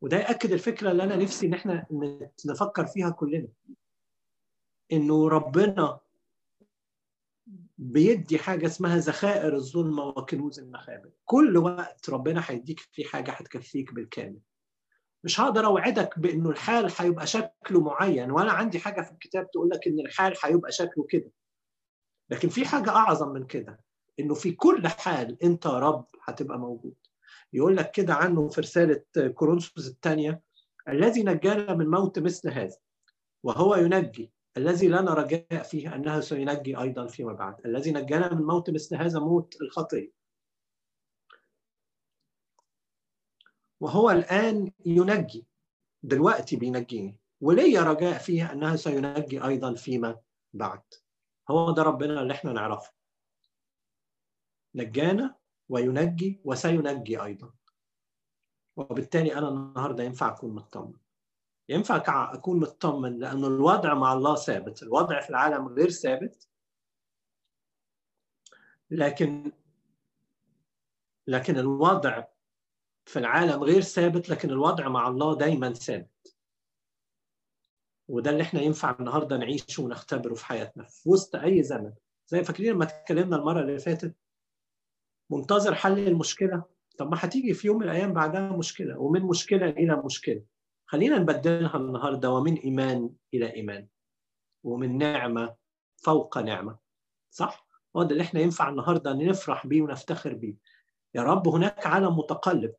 وده 0.00 0.16
يأكد 0.16 0.52
الفكرة 0.52 0.90
اللي 0.90 1.02
أنا 1.04 1.16
نفسي 1.16 1.46
إن 1.46 1.54
إحنا 1.54 1.86
نفكر 2.46 2.86
فيها 2.86 3.10
كلنا. 3.10 3.48
إنه 4.92 5.28
ربنا 5.28 6.00
بيدي 7.78 8.38
حاجة 8.38 8.66
اسمها 8.66 8.96
ذخائر 8.98 9.54
الظلمة 9.54 10.02
وكنوز 10.04 10.58
المخابئ. 10.60 11.10
كل 11.24 11.56
وقت 11.56 12.10
ربنا 12.10 12.42
هيديك 12.46 12.80
في 12.80 13.04
حاجة 13.04 13.30
هتكفيك 13.30 13.94
بالكامل. 13.94 14.40
مش 15.24 15.40
هقدر 15.40 15.66
أوعدك 15.66 16.18
بإنه 16.18 16.50
الحال 16.50 16.92
هيبقى 16.98 17.26
شكله 17.26 17.80
معين 17.80 18.30
ولا 18.30 18.52
عندي 18.52 18.78
حاجة 18.78 19.00
في 19.02 19.12
الكتاب 19.12 19.50
تقول 19.50 19.68
لك 19.70 19.86
إن 19.86 20.00
الحال 20.00 20.34
هيبقى 20.44 20.72
شكله 20.72 21.04
كده. 21.08 21.30
لكن 22.30 22.48
في 22.48 22.66
حاجة 22.66 22.90
أعظم 22.90 23.28
من 23.32 23.46
كده 23.46 23.80
إنه 24.20 24.34
في 24.34 24.52
كل 24.52 24.88
حال 24.88 25.42
أنت 25.42 25.66
رب 25.66 26.06
هتبقى 26.24 26.58
موجود. 26.58 26.94
يقول 27.52 27.76
لك 27.76 27.90
كده 27.90 28.14
عنه 28.14 28.48
في 28.48 28.60
رسالة 28.60 29.04
كورنثوس 29.34 29.88
الثانية 29.88 30.42
الذي 30.88 31.22
نجانا 31.22 31.74
من 31.74 31.86
موت 31.90 32.18
مثل 32.18 32.50
هذا 32.50 32.76
وهو 33.42 33.74
ينجي 33.74 34.32
الذي 34.56 34.88
لنا 34.88 35.14
رجاء 35.14 35.62
فيه 35.62 35.94
أنه 35.94 36.20
سينجي 36.20 36.78
أيضا 36.78 37.06
فيما 37.06 37.32
بعد 37.32 37.66
الذي 37.66 37.92
نجانا 37.92 38.34
من 38.34 38.42
موت 38.42 38.70
مثل 38.70 38.96
هذا 38.96 39.18
موت 39.20 39.56
الخطيه 39.62 40.12
وهو 43.80 44.10
الآن 44.10 44.72
ينجي 44.86 45.46
دلوقتي 46.02 46.56
بينجيني 46.56 47.18
وليا 47.40 47.82
رجاء 47.82 48.18
فيه 48.18 48.52
أنه 48.52 48.76
سينجي 48.76 49.44
أيضا 49.44 49.74
فيما 49.74 50.20
بعد. 50.52 50.82
هو 51.50 51.70
ده 51.70 51.82
ربنا 51.82 52.22
اللي 52.22 52.32
إحنا 52.34 52.52
نعرفه. 52.52 52.92
نجانا 54.74 55.37
وينجي 55.68 56.40
وسينجي 56.44 57.22
أيضا. 57.22 57.52
وبالتالي 58.76 59.34
أنا 59.38 59.48
النهارده 59.48 60.04
ينفع 60.04 60.28
أكون 60.28 60.54
مطمن. 60.54 60.94
ينفع 61.68 62.02
أكون 62.34 62.60
مطمن 62.60 63.18
لأن 63.18 63.44
الوضع 63.44 63.94
مع 63.94 64.12
الله 64.12 64.34
ثابت. 64.36 64.82
الوضع 64.82 65.20
في 65.20 65.30
العالم 65.30 65.68
غير 65.68 65.90
ثابت. 65.90 66.48
لكن 68.90 69.52
لكن 71.26 71.58
الوضع 71.58 72.24
في 73.04 73.18
العالم 73.18 73.64
غير 73.64 73.80
ثابت 73.80 74.28
لكن 74.30 74.50
الوضع 74.50 74.88
مع 74.88 75.08
الله 75.08 75.36
دايما 75.36 75.72
ثابت. 75.72 76.36
وده 78.08 78.30
اللي 78.30 78.42
إحنا 78.42 78.60
ينفع 78.60 78.96
النهارده 79.00 79.36
نعيشه 79.36 79.82
ونختبره 79.82 80.34
في 80.34 80.44
حياتنا 80.44 80.84
في 80.84 81.08
وسط 81.08 81.36
أي 81.36 81.62
زمن. 81.62 81.92
زي 82.26 82.44
فاكرين 82.44 82.72
لما 82.72 82.84
اتكلمنا 82.84 83.36
المرة 83.36 83.60
اللي 83.60 83.78
فاتت 83.78 84.14
منتظر 85.30 85.74
حل 85.74 85.98
المشكلة؟ 86.08 86.62
طب 86.98 87.10
ما 87.10 87.16
هتيجي 87.20 87.54
في 87.54 87.66
يوم 87.66 87.76
من 87.78 87.82
الأيام 87.82 88.12
بعدها 88.12 88.52
مشكلة 88.56 88.98
ومن 88.98 89.22
مشكلة 89.22 89.68
إلى 89.70 90.02
مشكلة. 90.04 90.42
خلينا 90.86 91.18
نبدلها 91.18 91.76
النهارده 91.76 92.30
ومن 92.30 92.54
إيمان 92.54 93.10
إلى 93.34 93.54
إيمان 93.54 93.86
ومن 94.64 94.98
نعمة 94.98 95.54
فوق 95.96 96.38
نعمة. 96.38 96.78
صح؟ 97.30 97.66
هو 97.96 98.02
ده 98.02 98.10
اللي 98.12 98.22
إحنا 98.22 98.40
ينفع 98.40 98.68
النهارده 98.68 99.12
نفرح 99.12 99.66
بيه 99.66 99.82
ونفتخر 99.82 100.34
بيه. 100.34 100.54
يا 101.14 101.22
رب 101.22 101.48
هناك 101.48 101.86
عالم 101.86 102.18
متقلب 102.18 102.74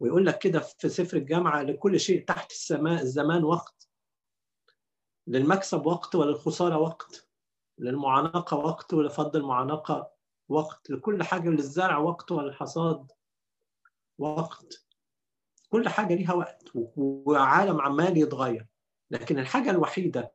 ويقول 0.00 0.26
لك 0.26 0.38
كده 0.38 0.60
في 0.60 0.88
سفر 0.88 1.16
الجامعة 1.16 1.62
لكل 1.62 2.00
شيء 2.00 2.24
تحت 2.24 2.50
السماء 2.50 3.02
الزمان 3.02 3.44
وقت. 3.44 3.88
للمكسب 5.26 5.86
وقت 5.86 6.14
وللخسارة 6.14 6.78
وقت. 6.78 7.28
للمعانقة 7.78 8.56
وقت 8.56 8.94
ولفض 8.94 9.36
المعانقة 9.36 10.15
وقت 10.48 10.90
لكل 10.90 11.22
حاجة 11.22 11.48
للزرع 11.48 11.98
وقت 11.98 12.32
وللحصاد 12.32 13.12
وقت. 14.18 14.86
كل 15.68 15.88
حاجة 15.88 16.14
ليها 16.14 16.32
وقت 16.32 16.70
وعالم 16.96 17.80
عمال 17.80 18.16
يتغير. 18.16 18.66
لكن 19.10 19.38
الحاجة 19.38 19.70
الوحيدة 19.70 20.32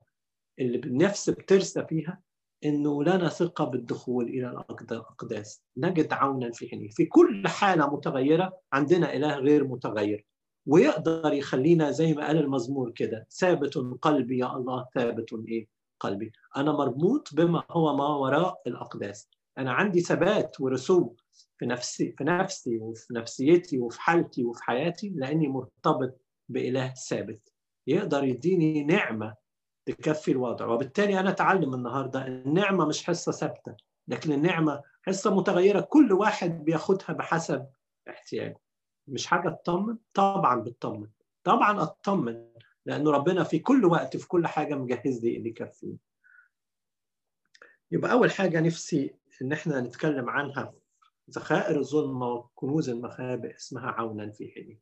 اللي 0.60 0.78
النفس 0.78 1.30
بترسى 1.30 1.86
فيها 1.86 2.22
إنه 2.66 3.04
لنا 3.04 3.30
ثقه 3.30 3.66
بالدخول 3.66 4.28
إلى 4.28 4.50
الأقداس. 4.50 5.64
نجد 5.78 6.14
عونا 6.14 6.52
في 6.52 6.70
حينه. 6.70 6.90
في 6.90 7.06
كل 7.06 7.48
حالة 7.48 7.96
متغيرة 7.96 8.58
عندنا 8.74 9.14
إله 9.14 9.36
غير 9.36 9.68
متغير. 9.68 10.26
ويقدر 10.66 11.34
يخلينا 11.34 11.92
زي 11.92 12.14
ما 12.14 12.28
قال 12.28 12.38
المزمور 12.38 12.92
كده 12.92 13.28
ثابت 13.32 13.78
قلبي 14.02 14.38
يا 14.38 14.56
الله 14.56 14.88
ثابت 14.96 15.34
إيه؟ 15.48 15.68
قلبي. 16.00 16.32
أنا 16.58 16.72
مربوط 16.72 17.30
بما 17.34 17.64
هو 17.72 17.96
ما 17.96 18.08
وراء 18.08 18.62
الأقداس. 18.68 19.30
أنا 19.58 19.72
عندي 19.74 20.02
ثبات 20.02 20.62
ورسوم 20.62 21.16
في 21.58 21.66
نفسي 21.66 22.12
في 22.18 22.24
نفسي 22.24 22.78
وفي 22.78 23.14
نفسيتي 23.14 23.80
وفي 23.80 24.02
حالتي 24.02 24.44
وفي 24.46 24.64
حياتي 24.64 25.10
لأني 25.16 25.48
مرتبط 25.48 26.22
بإله 26.50 26.94
ثابت 26.94 27.54
يقدر 27.88 28.24
يديني 28.24 28.84
نعمة 28.84 29.36
تكفي 29.86 30.32
الوضع. 30.32 30.66
وبالتالي 30.66 31.20
أنا 31.20 31.30
أتعلم 31.30 31.74
النهارده 31.74 32.28
النعمة 32.28 32.86
مش 32.86 33.04
حصة 33.04 33.32
ثابتة 33.32 33.76
لكن 34.08 34.32
النعمة 34.32 34.82
حصة 35.02 35.36
متغيرة 35.36 35.82
كل 35.82 36.14
واحد 36.14 36.64
بياخدها 36.66 37.14
بحسب 37.16 37.68
احتياجه. 38.10 38.60
مش 39.08 39.26
حاجة 39.28 39.50
تطمن؟ 39.50 39.98
طبعا 40.14 40.62
بتطمن. 40.62 41.08
طبعا 41.44 41.82
أطمن 41.84 42.48
لأنه 42.86 43.12
ربنا 43.12 43.44
في 43.44 43.60
كل 43.60 43.86
وقت 43.86 44.18
في 44.18 44.28
كل 44.28 44.48
حاجة 44.48 44.76
مجهز 44.76 45.24
لي 45.26 45.38
اللي 45.38 45.50
يكفيني. 45.50 45.98
يبقى 47.92 48.12
أول 48.12 48.32
حاجة 48.32 48.60
نفسي 48.60 49.16
إن 49.42 49.52
إحنا 49.52 49.82
نتكلم 49.82 50.30
عنها 50.30 50.74
ذخائر 51.32 51.80
الظلمة 51.80 52.28
وكنوز 52.28 52.90
المخابئ 52.90 53.56
اسمها 53.56 53.92
عونا 53.92 54.32
في 54.32 54.52
حينه 54.52 54.78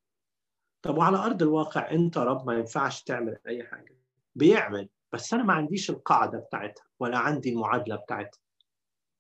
طب 0.82 0.98
وعلى 0.98 1.18
أرض 1.18 1.42
الواقع 1.42 1.92
أنت 1.92 2.18
رب 2.18 2.48
ما 2.48 2.54
ينفعش 2.54 3.04
تعمل 3.04 3.38
أي 3.48 3.64
حاجة. 3.64 3.98
بيعمل 4.36 4.90
بس 5.14 5.34
أنا 5.34 5.44
ما 5.44 5.54
عنديش 5.54 5.90
القاعدة 5.90 6.38
بتاعتها 6.40 6.84
ولا 7.00 7.18
عندي 7.18 7.50
المعادلة 7.54 7.96
بتاعتها. 7.96 8.40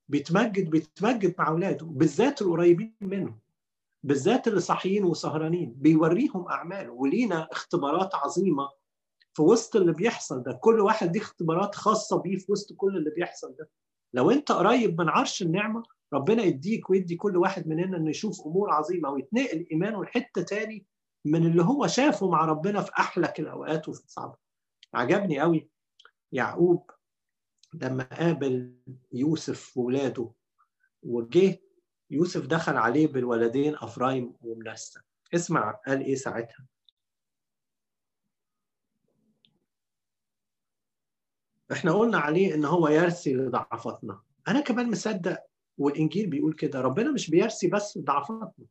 بيتمجد 0.07 0.69
بيتمجد 0.69 1.35
مع 1.39 1.47
أولاده 1.47 1.85
بالذات 1.85 2.41
القريبين 2.41 2.95
منه 3.01 3.37
بالذات 4.03 4.47
اللي 4.47 4.59
صاحيين 4.59 5.03
وسهرانين 5.03 5.73
بيوريهم 5.73 6.47
أعماله. 6.47 6.91
ولينا 6.91 7.47
اختبارات 7.51 8.15
عظيمة 8.15 8.69
في 9.39 9.43
وسط 9.43 9.75
اللي 9.75 9.93
بيحصل 9.93 10.43
ده 10.43 10.53
كل 10.53 10.79
واحد 10.79 11.11
دي 11.11 11.19
اختبارات 11.19 11.75
خاصة 11.75 12.21
بيه 12.21 12.37
في 12.37 12.51
وسط 12.51 12.73
كل 12.73 12.97
اللي 12.97 13.09
بيحصل 13.09 13.55
ده. 13.59 13.69
لو 14.13 14.31
انت 14.31 14.51
قريب 14.51 15.01
من 15.01 15.09
عرش 15.09 15.41
النعمة 15.41 15.83
ربنا 16.13 16.43
يديك 16.43 16.89
ويدي 16.89 17.15
كل 17.15 17.37
واحد 17.37 17.67
مننا 17.67 17.97
إنه 17.97 18.09
يشوف 18.09 18.41
أمور 18.45 18.71
عظيمة 18.71 19.09
ويتنقل 19.09 19.67
ايمانه 19.71 20.03
لحته 20.03 20.41
تاني 20.41 20.85
من 21.25 21.45
اللي 21.45 21.63
هو 21.63 21.87
شافه 21.87 22.29
مع 22.29 22.45
ربنا 22.45 22.81
في 22.81 22.91
احلك 22.99 23.39
الأوقات 23.39 23.89
وفي 23.89 24.03
الصعب. 24.05 24.37
عجبني 24.93 25.39
قوي 25.39 25.69
يعقوب 26.31 26.91
لما 27.73 28.03
قابل 28.03 28.75
يوسف 29.13 29.77
وولاده 29.77 30.31
وجه 31.03 31.59
يوسف 32.09 32.45
دخل 32.45 32.77
عليه 32.77 33.07
بالولدين 33.07 33.75
أفرايم 33.75 34.33
ومنسى. 34.41 34.99
اسمع 35.35 35.71
قال 35.87 36.01
إيه 36.01 36.15
ساعتها؟ 36.15 36.65
إحنا 41.71 41.91
قلنا 41.93 42.17
عليه 42.17 42.55
إن 42.55 42.65
هو 42.65 42.87
يرثي 42.87 43.33
لضعفاتنا 43.33 44.21
أنا 44.47 44.59
كمان 44.61 44.91
مصدق 44.91 45.43
والانجيل 45.77 46.27
بيقول 46.29 46.53
كده 46.53 46.81
ربنا 46.81 47.11
مش 47.11 47.29
بيرثي 47.29 47.67
بس 47.67 47.97
ضعفاتنا 47.97 48.65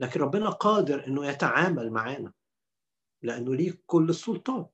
لكن 0.00 0.20
ربنا 0.20 0.50
قادر 0.50 1.06
إنه 1.06 1.26
يتعامل 1.26 1.90
معانا 1.90 2.32
لأنه 3.22 3.54
ليه 3.54 3.82
كل 3.86 4.08
السلطان 4.10 4.66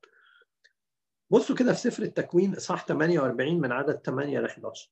بصوا 1.31 1.57
كده 1.57 1.73
في 1.73 1.81
سفر 1.81 2.03
التكوين 2.03 2.55
إصحاح 2.57 2.87
48 2.87 3.61
من 3.61 3.73
عدد 3.73 3.95
8 4.07 4.41
ل 4.41 4.45
11 4.45 4.91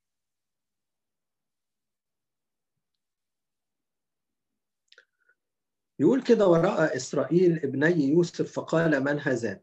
يقول 5.98 6.22
كده 6.22 6.46
وراء 6.46 6.96
إسرائيل 6.96 7.58
ابني 7.58 8.04
يوسف 8.04 8.52
فقال 8.52 9.04
من 9.04 9.20
هذان؟ 9.20 9.60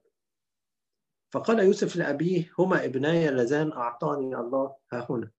فقال 1.33 1.59
يوسف 1.59 1.95
لأبيه 1.95 2.51
هما 2.59 2.85
ابناي 2.85 3.29
اللذان 3.29 3.71
أعطاني 3.71 4.35
الله 4.35 4.75
ها 4.91 5.07
هنا. 5.09 5.31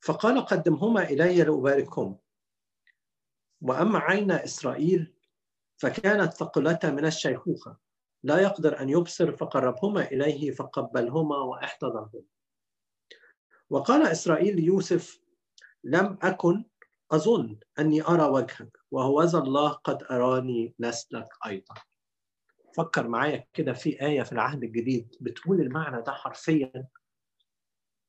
فقال 0.00 0.44
قدمهما 0.44 1.02
إلي 1.02 1.42
لأباركهم. 1.42 2.18
وأما 3.60 3.98
عين 3.98 4.30
إسرائيل 4.30 5.14
فكانت 5.76 6.32
ثقلتا 6.34 6.90
من 6.90 7.04
الشيخوخة. 7.04 7.76
لا 8.22 8.40
يقدر 8.40 8.80
أن 8.80 8.88
يبصر 8.88 9.36
فقربهما 9.36 10.02
إليه 10.02 10.50
فقبلهما 10.50 11.36
وأحتضنهما. 11.36 12.22
وقال 13.70 14.06
إسرائيل 14.06 14.56
ليوسف 14.56 15.20
لم 15.84 16.18
أكن 16.22 16.64
أظن 17.12 17.58
أني 17.78 18.02
أرى 18.02 18.28
وجهك 18.28 18.78
وهوذا 18.90 19.38
الله 19.38 19.72
قد 19.72 20.02
أراني 20.02 20.74
نسلك 20.80 21.28
أيضا. 21.46 21.74
فكر 22.78 23.08
معايا 23.08 23.44
كده 23.54 23.72
في 23.72 24.02
آية 24.02 24.22
في 24.22 24.32
العهد 24.32 24.62
الجديد 24.64 25.16
بتقول 25.20 25.60
المعنى 25.60 26.02
ده 26.02 26.12
حرفيا. 26.12 26.86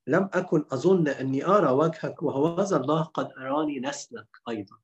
لم 0.07 0.29
أكن 0.33 0.65
أظن 0.71 1.07
أني 1.07 1.45
أرى 1.45 1.71
وجهك 1.71 2.23
وهوذا 2.23 2.77
الله 2.77 3.03
قد 3.03 3.31
أراني 3.37 3.79
نسلك 3.79 4.27
أيضا. 4.49 4.77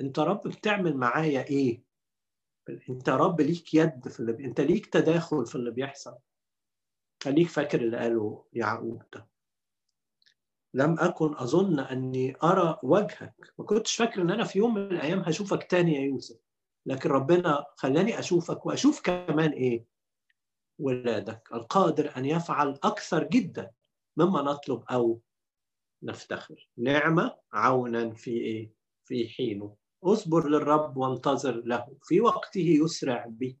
أنت 0.00 0.18
رب 0.18 0.40
بتعمل 0.48 0.96
معايا 0.96 1.44
إيه؟ 1.44 1.82
أنت 2.90 3.08
رب 3.08 3.40
ليك 3.40 3.74
يد 3.74 4.08
في 4.08 4.20
اللي 4.20 4.44
أنت 4.44 4.60
ليك 4.60 4.86
تداخل 4.86 5.46
في 5.46 5.54
اللي 5.54 5.70
بيحصل. 5.70 6.16
خليك 7.22 7.48
فاكر 7.48 7.80
اللي 7.80 7.96
قاله 7.96 8.44
يعقوب 8.52 9.02
ده. 9.14 9.28
لم 10.74 10.98
أكن 10.98 11.34
أظن 11.36 11.80
أني 11.80 12.36
أرى 12.42 12.78
وجهك. 12.82 13.34
ما 13.58 13.64
كنتش 13.64 13.96
فاكر 13.96 14.22
أن 14.22 14.30
أنا 14.30 14.44
في 14.44 14.58
يوم 14.58 14.74
من 14.74 14.82
الأيام 14.82 15.18
هشوفك 15.20 15.64
تاني 15.70 15.94
يا 15.94 16.00
يوسف. 16.00 16.36
لكن 16.86 17.10
ربنا 17.10 17.66
خلاني 17.76 18.18
أشوفك 18.18 18.66
وأشوف 18.66 19.00
كمان 19.02 19.50
إيه؟ 19.50 19.86
ولادك. 20.78 21.48
القادر 21.52 22.16
أن 22.16 22.24
يفعل 22.24 22.78
أكثر 22.84 23.24
جدا 23.24 23.70
مما 24.16 24.42
نطلب 24.42 24.84
أو 24.90 25.20
نفتخر. 26.02 26.68
نعمة 26.78 27.38
عونا 27.52 28.14
في 28.14 28.30
إيه؟ 28.30 28.72
في 29.04 29.28
حينه. 29.28 29.76
اصبر 30.04 30.48
للرب 30.48 30.96
وانتظر 30.96 31.62
له. 31.64 31.96
في 32.02 32.20
وقته 32.20 32.60
يسرع 32.84 33.26
به 33.28 33.56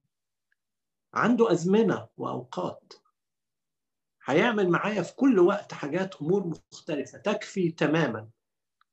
عنده 1.14 1.52
أزمنة 1.52 2.08
وأوقات. 2.16 2.92
هيعمل 4.24 4.68
معايا 4.68 5.02
في 5.02 5.14
كل 5.16 5.38
وقت 5.38 5.74
حاجات 5.74 6.16
أمور 6.16 6.46
مختلفة. 6.46 7.18
تكفي 7.18 7.70
تماما. 7.70 8.28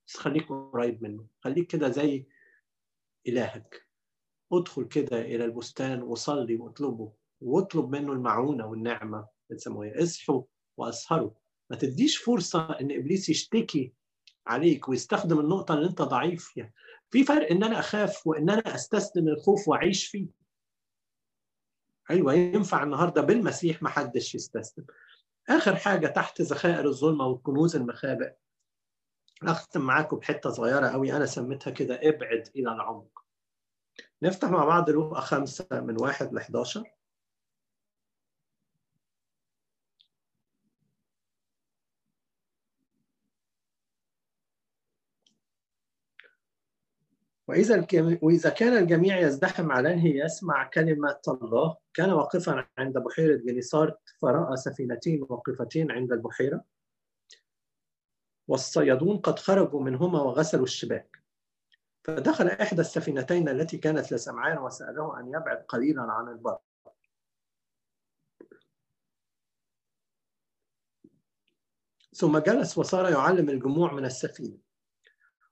بس 0.07 0.17
خليك 0.17 0.49
قريب 0.49 1.03
منه. 1.03 1.27
خليك 1.41 1.67
كده 1.67 1.89
زي 1.89 2.25
إلهك. 3.27 3.88
ادخل 4.51 4.83
كده 4.87 5.21
إلى 5.21 5.45
البستان 5.45 6.01
وصلي 6.01 6.55
واطلبه 6.55 7.11
واطلب 7.41 7.89
منه 7.95 8.11
المعونة 8.13 8.65
والنعمة 8.67 9.27
السماوية 9.51 10.03
اصحوا 10.03 10.43
وأسهروا. 10.77 11.31
ما 11.69 11.75
تديش 11.77 12.17
فرصة 12.17 12.71
إن 12.71 12.91
إبليس 12.91 13.29
يشتكي 13.29 13.93
عليك 14.47 14.89
ويستخدم 14.89 15.39
النقطة 15.39 15.73
اللي 15.73 15.87
أنت 15.89 16.01
ضعيف 16.01 16.45
فيها. 16.45 16.71
في 17.09 17.23
فرق 17.23 17.51
إن 17.51 17.63
أنا 17.63 17.79
أخاف 17.79 18.27
وإن 18.27 18.49
أنا 18.49 18.75
أستسلم 18.75 19.27
الخوف 19.27 19.67
وأعيش 19.67 20.07
فيه. 20.07 20.27
أيوة 22.09 22.33
ينفع 22.33 22.83
النهاردة 22.83 23.21
بالمسيح 23.21 23.83
ما 23.83 23.89
حدش 23.89 24.35
يستسلم. 24.35 24.85
آخر 25.49 25.75
حاجة 25.75 26.07
تحت 26.07 26.41
ذخائر 26.41 26.85
الظلمة 26.85 27.25
والكنوز 27.25 27.75
المخابئ. 27.75 28.33
أختم 29.43 29.81
معاكم 29.81 30.17
بحتة 30.17 30.49
صغيرة 30.49 30.87
قوي 30.87 31.13
أنا 31.13 31.25
سميتها 31.25 31.71
كده 31.71 31.95
ابعد 32.03 32.49
إلى 32.55 32.71
العمق. 32.73 33.25
نفتح 34.21 34.49
مع 34.49 34.65
بعض 34.65 34.89
لوقا 34.89 35.19
خمسة 35.19 35.67
من 35.71 36.01
واحد 36.01 36.33
ل 36.33 36.37
11 36.37 36.83
وإذا 47.47 47.87
وإذا 48.21 48.49
كان 48.49 48.77
الجميع 48.77 49.19
يزدحم 49.19 49.71
عليه 49.71 50.25
يسمع 50.25 50.69
كلمة 50.69 51.19
الله 51.27 51.77
كان 51.93 52.11
واقفا 52.11 52.67
عند 52.77 52.97
بحيرة 52.97 53.35
جنيسارت 53.37 53.99
فرأى 54.21 54.57
سفينتين 54.57 55.25
واقفتين 55.29 55.91
عند 55.91 56.11
البحيرة 56.11 56.63
والصيادون 58.47 59.17
قد 59.17 59.39
خرجوا 59.39 59.81
منهما 59.81 60.21
وغسلوا 60.21 60.63
الشباك. 60.63 61.18
فدخل 62.15 62.47
إحدى 62.47 62.81
السفينتين 62.81 63.49
التي 63.49 63.77
كانت 63.77 64.13
لسمعان 64.13 64.57
وسأله 64.57 65.19
أن 65.19 65.27
يبعد 65.27 65.57
قليلا 65.57 66.01
عن 66.01 66.27
البر. 66.27 66.57
ثم 72.15 72.37
جلس 72.37 72.77
وصار 72.77 73.09
يعلم 73.09 73.49
الجموع 73.49 73.93
من 73.93 74.05
السفينة. 74.05 74.57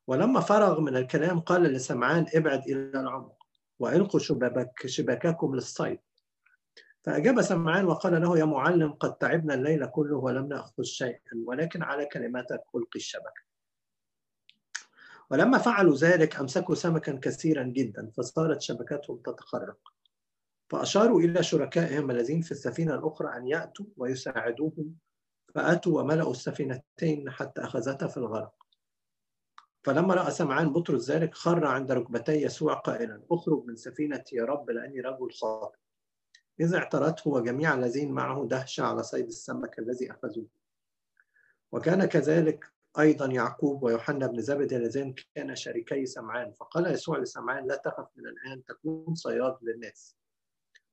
ولما 0.08 0.39
فرغ 0.39 0.80
من 0.82 0.98
الكلام 0.98 1.39
قال 1.39 1.63
لسمعان 1.63 2.26
ابعد 2.36 2.63
إلى 2.63 3.00
العمق 3.00 3.43
وإلقوا 3.80 4.20
شبابك 4.20 4.88
شباككم 4.88 5.56
للصيد. 5.56 6.00
فأجاب 7.04 7.41
سمعان 7.41 7.86
وقال 7.86 8.22
له 8.22 8.39
يا 8.39 8.46
معلم 8.46 8.93
قد 8.93 9.17
تعبنا 9.17 9.54
الليل 9.54 9.86
كله 9.86 10.17
ولم 10.17 10.48
نأخذ 10.48 10.84
شيئا 10.84 11.43
ولكن 11.46 11.84
على 11.84 12.06
كلماتك 12.06 12.63
ألقي 12.76 12.96
الشبكة. 12.96 13.47
ولما 15.32 15.58
فعلوا 15.58 15.96
ذلك 15.96 16.40
أمسكوا 16.40 16.75
سمكا 16.75 17.19
كثيرا 17.21 17.63
جدا 17.63 18.12
فصارت 18.17 18.62
شبكتهم 18.62 19.17
تتخرق. 19.17 19.94
فأشاروا 20.69 21.21
إلى 21.21 21.44
شركائهم 21.44 22.12
الذين 22.12 22.42
في 22.42 22.52
السفينة 22.52 22.96
الأخرى 22.96 23.38
أن 23.38 23.48
يأتوا 23.48 23.86
ويساعدوهم. 23.98 24.96
فأتوا 25.56 26.02
وملأوا 26.02 26.32
السفينتين 26.32 27.30
حتى 27.30 27.62
أخذتها 27.62 28.08
في 28.08 28.17
الغرق. 28.17 28.54
فلما 29.84 30.13
رأى 30.13 30.32
سمعان 30.32 30.73
بطرس 30.73 31.12
ذلك 31.12 31.36
خر 31.36 31.65
عند 31.65 31.92
ركبتي 31.92 32.42
يسوع 32.42 32.73
قائلا 32.73 33.23
اخرج 33.32 33.63
من 33.65 33.75
سفينتي 33.75 34.36
يا 34.36 34.46
رب 34.46 34.69
لأني 34.69 35.02
رجل 35.02 35.32
خاطئ. 35.32 35.78
إذا 36.60 36.78
اعترته 36.78 37.30
وجميع 37.30 37.73
الذين 37.73 38.12
معه 38.12 38.48
دهشة 38.48 38.84
على 38.84 39.04
صيد 39.04 39.25
السمك 39.25 39.80
الذي 39.80 40.12
أخذوه. 40.12 40.48
وكان 41.71 42.06
كذلك 42.06 42.77
أيضا 43.00 43.25
يعقوب 43.25 43.83
ويوحنا 43.83 44.27
بن 44.27 44.41
زبد 44.41 44.73
اللذين 44.73 45.15
كانا 45.35 45.56
شريكي 45.56 46.06
سمعان 46.06 46.52
فقال 46.52 46.93
يسوع 46.93 47.17
لسمعان 47.17 47.67
لا 47.67 47.75
تخف 47.75 48.08
من 48.15 48.27
الآن 48.27 48.65
تكون 48.65 49.15
صياد 49.15 49.58
للناس. 49.62 50.15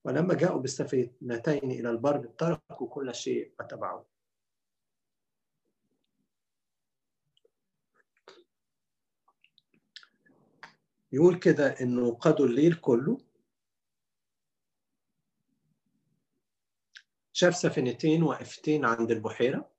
ولما 0.04 0.34
جاءوا 0.34 0.60
بالسفينتين 0.60 1.70
إلى 1.70 1.90
البر 1.90 2.26
تركوا 2.38 2.88
كل 2.88 3.14
شيء 3.14 3.54
وتبعوه 3.60 4.06
يقول 11.12 11.38
كده 11.38 11.66
إنه 11.80 12.14
قضوا 12.14 12.46
الليل 12.46 12.74
كله. 12.74 13.18
شاف 17.32 17.56
سفينتين 17.56 18.22
واقفتين 18.22 18.84
عند 18.84 19.10
البحيرة. 19.10 19.73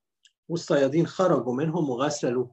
والصيادين 0.50 1.08
خرجوا 1.08 1.54
منهم 1.54 1.90
وغسلوا 1.90 2.48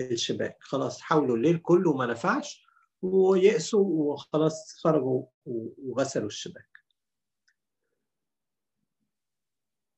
الشباك. 0.00 0.56
خلاص 0.60 1.00
حاولوا 1.00 1.36
الليل 1.36 1.58
كله 1.58 1.96
ما 1.96 2.06
نفعش 2.06 2.66
ويأسوا 3.02 3.84
وخلاص 4.12 4.72
خرجوا 4.84 5.26
وغسلوا 5.46 6.26
الشباك. 6.26 6.70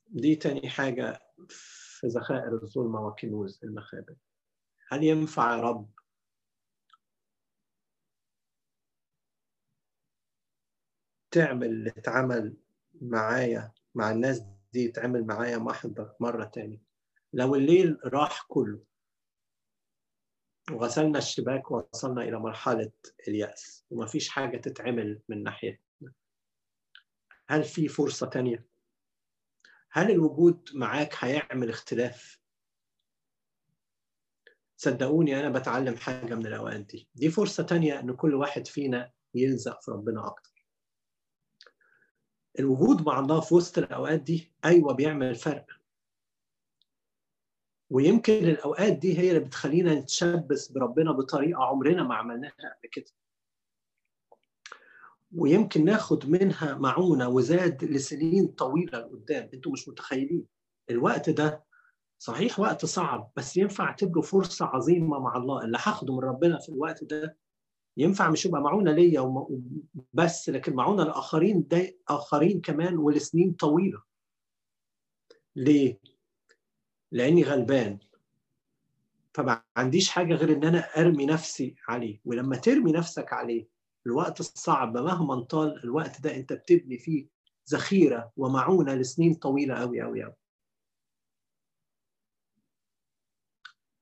دي 0.06 0.36
تاني 0.36 0.68
حاجة 0.68 1.20
في 1.48 2.06
ذخائر 2.06 2.52
الظلمة 2.62 3.06
وكنوز 3.06 3.60
المخابئ. 3.64 4.14
هل 4.88 5.04
ينفع 5.04 5.56
يا 5.56 5.62
رب 5.62 5.90
تعمل 11.30 11.66
اللي 11.66 11.90
اتعمل 11.90 12.56
معايا 13.00 13.72
مع 13.94 14.10
الناس 14.10 14.42
دي 14.72 14.84
يتعمل 14.84 15.26
معايا 15.26 15.58
محضر 15.58 16.14
مرة 16.20 16.44
تاني؟ 16.44 16.82
لو 17.32 17.54
الليل 17.54 17.98
راح 18.04 18.44
كله 18.48 18.80
وغسلنا 20.70 21.18
الشباك 21.18 21.70
ووصلنا 21.70 22.22
إلى 22.22 22.38
مرحلة 22.38 22.92
اليأس 23.28 23.84
ومفيش 23.90 24.28
حاجة 24.28 24.56
تتعمل 24.56 25.20
من 25.28 25.42
ناحيتنا 25.42 26.12
هل 27.48 27.64
في 27.64 27.88
فرصة 27.88 28.26
تانية؟ 28.26 28.66
هل 29.90 30.10
الوجود 30.10 30.68
معاك 30.74 31.14
هيعمل 31.18 31.68
اختلاف؟ 31.68 32.38
صدقوني 34.76 35.40
أنا 35.40 35.58
بتعلم 35.58 35.96
حاجة 35.96 36.34
من 36.34 36.46
الأوقات 36.46 36.80
دي 36.80 37.08
دي 37.14 37.30
فرصة 37.30 37.62
تانية 37.62 38.00
إن 38.00 38.12
كل 38.16 38.34
واحد 38.34 38.66
فينا 38.66 39.12
يلزق 39.34 39.80
في 39.82 39.90
ربنا 39.90 40.26
أكتر 40.26 40.66
الوجود 42.58 43.06
مع 43.06 43.18
الله 43.18 43.40
في 43.40 43.54
وسط 43.54 43.78
الأوقات 43.78 44.20
دي 44.20 44.52
أيوة 44.64 44.92
بيعمل 44.94 45.34
فرق 45.34 45.66
ويمكن 47.92 48.32
الأوقات 48.32 48.92
دي 48.92 49.18
هي 49.18 49.28
اللي 49.28 49.40
بتخلينا 49.40 49.94
نتشبث 49.94 50.68
بربنا 50.68 51.12
بطريقة 51.12 51.64
عمرنا 51.64 52.02
ما 52.02 52.14
عملناها 52.14 52.52
قبل 52.52 52.88
كده. 52.92 53.10
ويمكن 55.36 55.84
ناخد 55.84 56.30
منها 56.30 56.74
معونة 56.74 57.28
وزاد 57.28 57.84
لسنين 57.84 58.46
طويلة 58.46 58.98
لقدام. 58.98 59.50
أنتوا 59.54 59.72
مش 59.72 59.88
متخيلين. 59.88 60.46
الوقت 60.90 61.30
ده 61.30 61.64
صحيح 62.18 62.60
وقت 62.60 62.84
صعب 62.84 63.30
بس 63.36 63.56
ينفع 63.56 63.84
اعتبره 63.84 64.20
فرصة 64.20 64.66
عظيمة 64.66 65.18
مع 65.18 65.36
الله. 65.36 65.64
اللي 65.64 65.78
هاخده 65.78 66.12
من 66.16 66.20
ربنا 66.20 66.58
في 66.58 66.68
الوقت 66.68 67.04
ده 67.04 67.36
ينفع 67.96 68.30
مش 68.30 68.46
يبقى 68.46 68.60
معونة 68.60 68.92
ليا 68.92 69.46
بس 70.12 70.48
لكن 70.50 70.74
معونة 70.74 71.04
لآخرين 71.04 71.66
ده 71.68 71.94
آخرين 72.08 72.60
كمان 72.60 72.96
ولسنين 72.98 73.52
طويلة. 73.52 74.02
ليه؟ 75.56 75.98
لاني 77.12 77.42
غلبان. 77.42 77.98
فما 79.34 79.62
عنديش 79.76 80.10
حاجة 80.10 80.34
غير 80.34 80.52
إن 80.56 80.64
أنا 80.64 80.78
أرمي 80.78 81.26
نفسي 81.26 81.76
عليه. 81.88 82.20
ولما 82.24 82.56
ترمي 82.56 82.92
نفسك 82.92 83.32
عليه 83.32 83.68
الوقت 84.06 84.40
الصعب 84.40 84.96
مهما 84.96 85.40
طال 85.40 85.84
الوقت 85.84 86.20
ده 86.20 86.36
أنت 86.36 86.52
بتبني 86.52 86.98
فيه 86.98 87.26
ذخيرة 87.70 88.32
ومعونة 88.36 88.94
لسنين 88.94 89.34
طويلة 89.34 89.74
قوي 89.74 90.00
قوي 90.00 90.22
قوي 90.22 90.34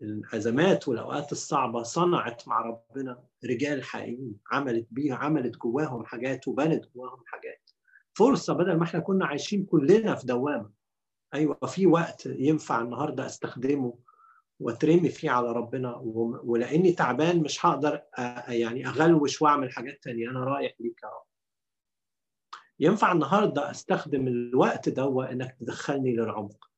الأزمات 0.02 0.88
والأوقات 0.88 1.32
الصعبة 1.32 1.82
صنعت 1.82 2.48
مع 2.48 2.61
ربنا 2.61 3.24
رجال 3.44 3.84
حقيقيين. 3.84 4.36
عملت 4.50 4.86
بيها 4.90 5.14
عملت 5.14 5.56
جواهم 5.56 6.04
حاجات 6.04 6.48
وبنت 6.48 6.84
جواهم 6.94 7.22
حاجات. 7.26 7.70
فرصة 8.14 8.54
بدل 8.54 8.76
ما 8.76 8.84
إحنا 8.84 9.00
كنا 9.00 9.26
عايشين 9.26 9.64
كلنا 9.64 10.14
في 10.14 10.26
دوامة 10.26 10.80
أيوه 11.35 11.55
في 11.55 11.87
وقت 11.87 12.26
ينفع 12.26 12.81
النهارده 12.81 13.26
أستخدمه 13.26 13.99
وأترمي 14.61 15.09
فيه 15.09 15.31
على 15.31 15.53
ربنا 15.53 15.97
ولأني 16.45 16.93
تعبان 16.93 17.43
مش 17.43 17.66
هقدر 17.66 18.03
يعني 18.49 18.87
أغلوش 18.87 19.43
وأعمل 19.43 19.72
حاجات 19.72 20.03
تانية. 20.03 20.31
أنا 20.31 20.45
رايح 20.45 20.74
ليك 20.81 21.03
يا 21.03 21.09
رب. 21.09 21.24
ينفع 22.81 23.12
النهارده 23.12 23.70
أستخدم 23.70 24.28
الوقت 24.28 24.89
ده 24.89 25.31
إنك 25.33 25.57
تدخلني 25.61 26.16
للعمق. 26.16 26.70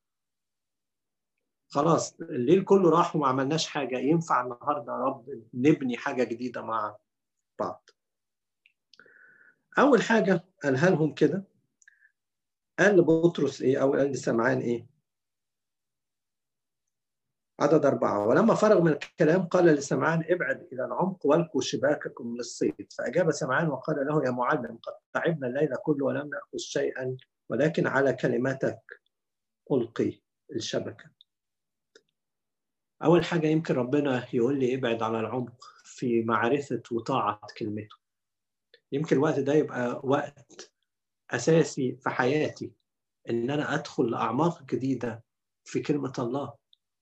خلاص 1.67 2.15
الليل 2.21 2.63
كله 2.63 2.89
راح 2.89 3.15
وما 3.15 3.27
عملناش 3.27 3.67
حاجة. 3.67 3.97
ينفع 3.97 4.41
النهارده 4.41 4.93
يا 4.93 4.97
رب 4.97 5.43
نبني 5.53 5.97
حاجة 5.97 6.23
جديدة 6.23 6.61
مع 6.61 6.97
بعض. 7.59 7.89
أول 9.79 10.01
حاجة 10.01 10.45
قالها 10.63 10.89
لهم 10.89 11.13
كده 11.13 11.43
قال 12.79 12.97
لبطرس 12.97 13.61
إيه؟ 13.61 13.81
أو 13.81 13.93
قال 13.93 14.11
لسمعان 14.11 14.59
إيه؟ 14.59 14.87
عدد 17.59 17.85
أربعة. 17.85 18.27
ولما 18.27 18.55
فرغ 18.55 18.81
من 18.81 18.91
الكلام 18.91 19.45
قال 19.47 19.65
لسمعان 19.65 20.23
ابعد 20.29 20.67
إلى 20.73 20.85
العمق 20.85 21.25
والقوا 21.25 21.61
شباككم 21.61 22.35
للصيد 22.37 22.91
فأجاب 22.97 23.31
سمعان 23.31 23.67
وقال 23.69 24.07
له 24.07 24.25
يا 24.25 24.31
معلم 24.31 24.77
قد 24.77 24.93
تعبنا 25.13 25.47
الليل 25.47 25.75
كله 25.75 26.05
ولم 26.05 26.29
نأخذ 26.29 26.57
شيئا 26.57 27.17
ولكن 27.49 27.87
على 27.87 28.13
كلمتك 28.13 29.01
ألقي 29.71 30.21
الشبكة. 30.55 31.11
أول 33.03 33.25
حاجة 33.25 33.47
يمكن 33.47 33.75
ربنا 33.75 34.27
يقول 34.33 34.59
لي 34.59 34.75
ابعد 34.75 35.03
على 35.03 35.19
العمق 35.19 35.63
في 35.83 36.23
معرفة 36.23 36.83
وطاعة 36.91 37.39
كلمته. 37.57 37.95
يمكن 38.91 39.15
الوقت 39.15 39.39
ده 39.39 39.53
يبقى 39.53 40.01
وقت 40.03 40.72
أساسي 41.35 41.95
في 41.95 42.09
حياتي 42.09 42.71
إن 43.29 43.49
أنا 43.49 43.73
أدخل 43.75 44.11
لأعماق 44.11 44.63
جديدة 44.63 45.23
في 45.63 45.79
كلمة 45.79 46.13
الله 46.19 46.53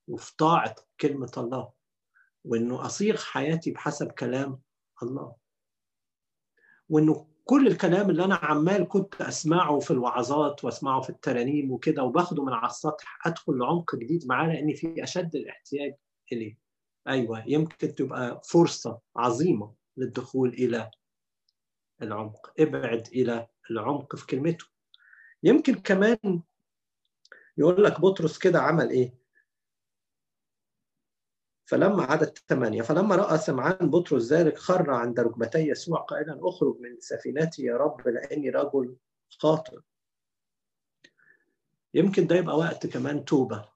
وفي 0.08 0.36
طاعة 0.36 0.74
كلمة 1.00 1.32
الله 1.36 1.72
وإنه 2.44 2.86
أصيغ 2.86 3.16
حياتي 3.16 3.70
بحسب 3.70 4.12
كلام 4.12 4.60
الله 5.02 5.34
وإنه 6.88 7.26
كل 7.44 7.66
الكلام 7.66 8.10
اللي 8.10 8.24
أنا 8.24 8.34
عمال 8.34 8.88
كنت 8.88 9.20
أسمعه 9.22 9.78
في 9.78 9.90
الوعظات 9.90 10.64
وأسمعه 10.64 11.00
في 11.00 11.10
الترانيم 11.10 11.72
وكده 11.72 12.02
وباخده 12.02 12.44
من 12.44 12.52
على 12.52 12.66
السطح 12.70 13.26
أدخل 13.26 13.58
لعمق 13.58 13.96
جديد 13.96 14.26
معاه 14.26 14.48
لأني 14.48 14.74
في 14.74 15.02
أشد 15.02 15.36
الاحتياج 15.36 15.94
إليه. 16.32 16.58
أيوه 17.08 17.44
يمكن 17.46 17.94
تبقى 17.94 18.40
فرصة 18.44 19.00
عظيمة 19.16 19.74
للدخول 19.96 20.48
إلى 20.48 20.90
العمق، 22.02 22.52
ابعد 22.60 23.06
إلى 23.12 23.48
العمق 23.70 24.16
في 24.16 24.26
كلمته. 24.26 24.66
يمكن 25.42 25.74
كمان 25.74 26.42
يقول 27.58 27.84
لك 27.84 28.00
بطرس 28.00 28.38
كده 28.38 28.60
عمل 28.60 28.90
إيه؟ 28.90 29.14
فلما 31.64 32.02
عدد 32.02 32.38
ثمانية 32.48 32.82
فلما 32.82 33.16
رأى 33.16 33.38
سمعان 33.38 33.90
بطرس 33.90 34.32
ذلك 34.32 34.58
خر 34.58 34.90
عند 34.90 35.20
ركبتي 35.20 35.58
يسوع 35.58 36.00
قائلا 36.00 36.40
أخرج 36.48 36.76
من 36.80 37.00
سفينتي 37.00 37.62
يا 37.62 37.76
رب 37.76 38.08
لأني 38.08 38.50
رجل 38.50 38.96
خاطئ 39.38 39.78
يمكن 41.94 42.26
ده 42.26 42.36
يبقى 42.36 42.58
وقت 42.58 42.86
كمان 42.86 43.24
توبة 43.24 43.68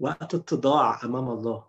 وقت 0.00 0.34
اتضاع 0.34 1.04
أمام 1.04 1.30
الله. 1.30 1.66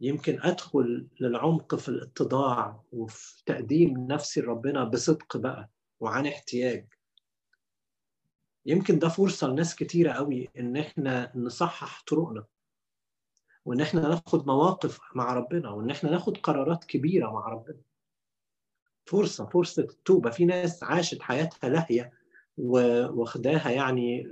يمكن 0.00 0.40
أدخل 0.42 1.08
للعمق 1.20 1.74
في 1.74 1.88
الاتضاع 1.88 2.84
وفي 2.92 3.44
تقديم 3.46 4.06
نفسي 4.06 4.40
لربنا 4.40 4.84
بصدق 4.84 5.36
بقى. 5.36 5.70
وعن 6.00 6.26
احتياج. 6.26 6.86
يمكن 8.66 8.98
ده 8.98 9.08
فرصة 9.08 9.46
لناس 9.46 9.76
كتيرة 9.76 10.12
قوي 10.12 10.48
إن 10.58 10.76
إحنا 10.76 11.32
نصحح 11.34 12.02
طرقنا 12.06 12.44
وإن 13.64 13.80
إحنا 13.80 14.08
ناخد 14.08 14.46
مواقف 14.46 15.00
مع 15.14 15.34
ربنا 15.34 15.70
وإن 15.70 15.90
إحنا 15.90 16.10
ناخد 16.10 16.36
قرارات 16.36 16.84
كبيرة 16.84 17.30
مع 17.32 17.48
ربنا. 17.48 17.80
فرصة 19.06 19.46
فرصة 19.46 19.82
التوبة. 19.82 20.30
في 20.30 20.44
ناس 20.44 20.82
عاشت 20.84 21.22
حياتها 21.22 21.70
لاهية 21.70 22.12
واخداها 22.58 23.70
يعني 23.70 24.28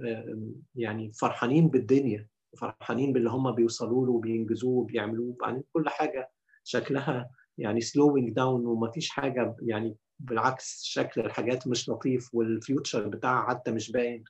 يعني 0.74 1.12
فرحانين 1.12 1.68
بالدنيا 1.68 2.28
فرحانين 2.58 3.12
باللي 3.12 3.30
هم 3.30 3.52
بيوصلوا 3.52 4.06
له 4.06 4.12
وبينجزوه 4.12 4.78
وبيعملوه. 4.78 5.26
وبعدين 5.28 5.64
كل 5.72 5.88
حاجة 5.88 6.30
شكلها 6.64 7.30
يعني 7.58 7.80
slowing 7.80 8.30
down 8.30 8.66
ومفيش 8.66 9.08
حاجة 9.10 9.56
يعني 9.62 9.96
بالعكس 10.18 10.82
شكل 10.84 11.20
الحاجات 11.20 11.66
مش 11.68 11.88
لطيف 11.88 12.34
وال 12.34 12.53
future 12.53 13.08
بتاعها 13.08 13.48
حتى 13.48 13.70
مش 13.70 13.90
باين. 13.92 14.24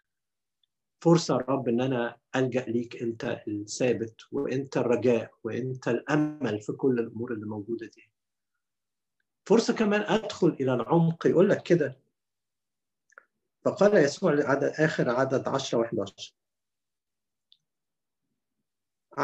فرصة 1.00 1.34
يا 1.34 1.38
رب 1.48 1.68
إن 1.68 1.80
أنا 1.80 2.16
ألجأ 2.36 2.64
ليك 2.64 3.02
أنت 3.02 3.42
الثابت 3.48 4.20
وأنت 4.32 4.76
الرجاء 4.76 5.30
وأنت 5.44 5.88
الأمل 5.88 6.60
في 6.60 6.72
كل 6.72 6.98
الأمور 6.98 7.32
اللي 7.32 7.46
موجودة 7.46 7.86
دي. 7.86 8.10
فرصة 9.48 9.74
كمان 9.74 10.00
أدخل 10.00 10.48
إلى 10.48 10.74
العمق 10.74 11.26
يقول 11.26 11.48
لك 11.48 11.62
كده. 11.62 11.96
فقال 13.64 13.96
يسوع 13.96 14.32
عدد 14.32 14.64
آخر 14.78 15.10
عدد 15.10 15.48
10 15.48 15.82
و11 15.84 16.32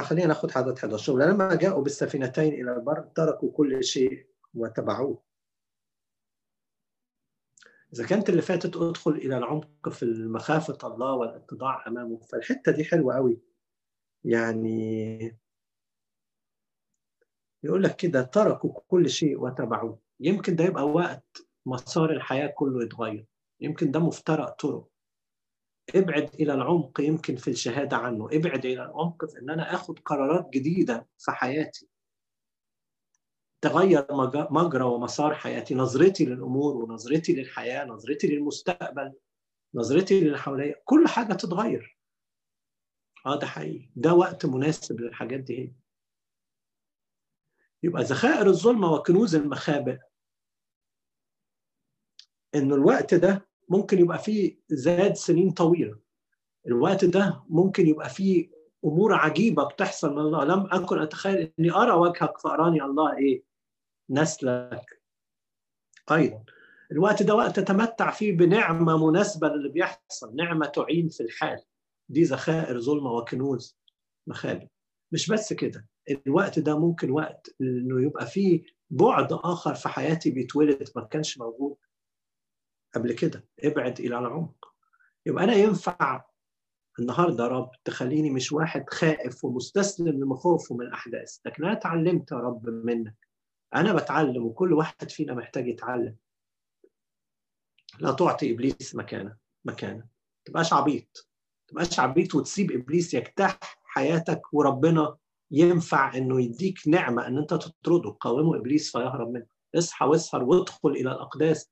خلينا 0.03 0.27
ناخد 0.27 0.51
عدد 0.57 0.79
11 0.79 1.13
ولما 1.13 1.55
جاءوا 1.55 1.83
بالسفينتين 1.83 2.53
إلى 2.53 2.73
البر 2.73 3.01
تركوا 3.01 3.53
كل 3.53 3.85
شيء 3.85 4.27
وتبعوه 4.55 5.23
إذا 7.93 8.07
كانت 8.07 8.29
اللي 8.29 8.43
فاتت 8.43 8.77
أدخل 8.77 9.11
إلى 9.11 9.39
العمق 9.39 9.89
في 9.89 10.07
مخافة 10.07 10.79
الله 10.85 11.13
والاتضاع 11.15 11.87
أمامه 11.87 12.21
فالحتة 12.21 12.73
دي 12.73 12.85
حلوة 12.85 13.15
قوي 13.15 13.41
يعني 14.25 15.37
يقول 17.65 17.83
لك 17.83 17.97
كده 17.97 18.23
تركوا 18.23 18.81
كل 18.89 19.11
شيء 19.11 19.41
وتبعوه 19.41 19.99
يمكن 20.21 20.57
ده 20.57 20.65
يبقى 20.65 20.89
وقت 20.89 21.39
مسار 21.67 22.11
الحياة 22.13 22.47
كله 22.47 22.83
يتغير. 22.85 23.27
يمكن 23.61 23.91
ده 23.91 24.01
مفترق 24.01 24.51
طرق. 24.51 24.89
ابعد 25.95 26.31
إلى 26.35 26.55
العمق 26.55 27.01
يمكن 27.01 27.37
في 27.37 27.51
الشهادة 27.51 27.97
عنه. 27.97 28.29
ابعد 28.33 28.65
إلى 28.67 28.83
العمق 28.83 29.25
في 29.25 29.39
إن 29.39 29.51
أنا 29.51 29.75
أخد 29.75 29.99
قرارات 29.99 30.49
جديدة 30.51 31.07
في 31.19 31.31
حياتي. 31.31 31.89
تغير 33.63 34.07
مجرى 34.51 34.85
ومسار 34.85 35.35
حياتي. 35.35 35.75
نظرتي 35.75 36.25
للأمور 36.25 36.77
ونظرتي 36.77 37.33
للحياة 37.33 37.85
نظرتي 37.85 38.27
للمستقبل 38.27 39.13
نظرتي 39.75 40.21
للي 40.21 40.39
حواليا 40.39 40.75
كل 40.85 41.09
حاجة 41.09 41.33
تتغير. 41.33 41.99
آه 43.27 43.39
ده 43.39 43.47
حقيقي. 43.47 43.89
ده 43.97 44.15
وقت 44.15 44.47
مناسب 44.47 45.01
للحاجات 45.01 45.41
دي. 45.41 45.59
هي 45.59 45.71
يبقى 47.83 48.03
ذخائر 48.03 48.47
الظلمة 48.47 48.93
وكنوز 48.93 49.35
المخابئ. 49.35 49.99
انه 52.55 52.75
الوقت 52.75 53.15
ده 53.15 53.49
ممكن 53.69 53.99
يبقى 53.99 54.19
فيه 54.19 54.59
زاد 54.69 55.13
سنين 55.17 55.51
طويلة. 55.51 55.99
الوقت 56.67 57.05
ده 57.05 57.45
ممكن 57.49 57.87
يبقى 57.87 58.11
فيه 58.11 58.51
أمور 58.85 59.15
عجيبة 59.15 59.65
بتحصل. 59.65 60.13
من 60.13 60.19
الله 60.19 60.45
لم 60.45 60.67
أكن 60.73 60.99
أتخيل 60.99 61.53
إني 61.59 61.73
أرى 61.73 61.93
وجهك 61.93 62.39
فأراني 62.39 62.83
الله 62.83 63.17
إيه. 63.17 63.52
نسلك. 64.11 65.03
أيضا. 66.13 66.45
الوقت 66.93 67.23
ده 67.23 67.35
وقت 67.35 67.61
تتمتع 67.61 68.11
فيه 68.11 68.37
بنعمة 68.37 69.07
مناسبة 69.11 69.49
للي 69.49 69.69
بيحصل 69.69 70.37
نعمة 70.37 70.67
تعين 70.67 71.09
في 71.09 71.23
الحال. 71.23 71.65
دي 72.09 72.23
ذخائر 72.23 72.81
ظلمة 72.81 73.11
وكنوز. 73.11 73.79
مخابئ 74.27 74.67
مش 75.13 75.31
بس 75.31 75.53
كده. 75.53 75.89
الوقت 76.27 76.59
ده 76.59 76.79
ممكن 76.79 77.11
وقت 77.11 77.55
إنه 77.61 78.03
يبقى 78.03 78.27
فيه 78.27 78.63
بعد 78.91 79.33
آخر 79.33 79.75
في 79.75 79.89
حياتي 79.89 80.31
بيتولد 80.31 80.89
ما 80.97 81.05
كانش 81.05 81.39
موجود 81.39 81.77
قبل 82.95 83.13
كده. 83.13 83.45
ابعد 83.65 84.01
إلى 84.01 84.19
العمق. 84.19 84.67
يبقى 85.27 85.45
أنا 85.45 85.55
ينفع 85.55 86.25
النهارده 86.99 87.45
يا 87.45 87.49
رب 87.49 87.71
تخليني 87.85 88.31
مش 88.31 88.53
واحد 88.53 88.85
خائف 88.91 89.45
ومستسلم 89.45 90.09
لمخاوفه 90.25 90.75
من 90.77 90.87
الأحداث 90.87 91.39
لكن 91.47 91.65
أنا 91.65 91.73
اتعلمت 91.73 92.33
يا 92.33 92.37
رب 92.37 92.69
منك. 92.69 93.17
أنا 93.75 93.93
بتعلم 93.93 94.47
وكل 94.47 94.73
واحد 94.73 95.11
فينا 95.11 95.35
محتاج 95.35 95.69
يتعلم. 95.69 96.17
لا 97.99 98.13
تعطي 98.13 98.53
إبليس 98.53 98.95
مكانة 98.95 99.37
مكانة. 99.65 99.99
ما 99.99 100.45
تبقاش 100.45 100.73
عبيط. 100.73 101.29
ما 101.61 101.67
تبقاش 101.69 102.01
عبيط 102.01 102.35
وتسيب 102.35 102.73
إبليس 102.73 103.15
يجتاح 103.15 103.59
حياتك 103.85 104.55
وربنا 104.55 105.17
ينفع 105.51 106.17
إنه 106.17 106.41
يديك 106.41 106.89
نعمة 106.89 107.27
إن 107.27 107.39
أنت 107.39 107.55
تطرده. 107.55 108.11
قاومه 108.11 108.57
إبليس 108.57 108.93
فيهرب 108.93 109.31
منك 109.31 109.49
اصحى 109.75 110.07
واسهر 110.07 110.43
وادخل 110.43 110.91
إلى 110.91 111.13
الأقداس. 111.13 111.71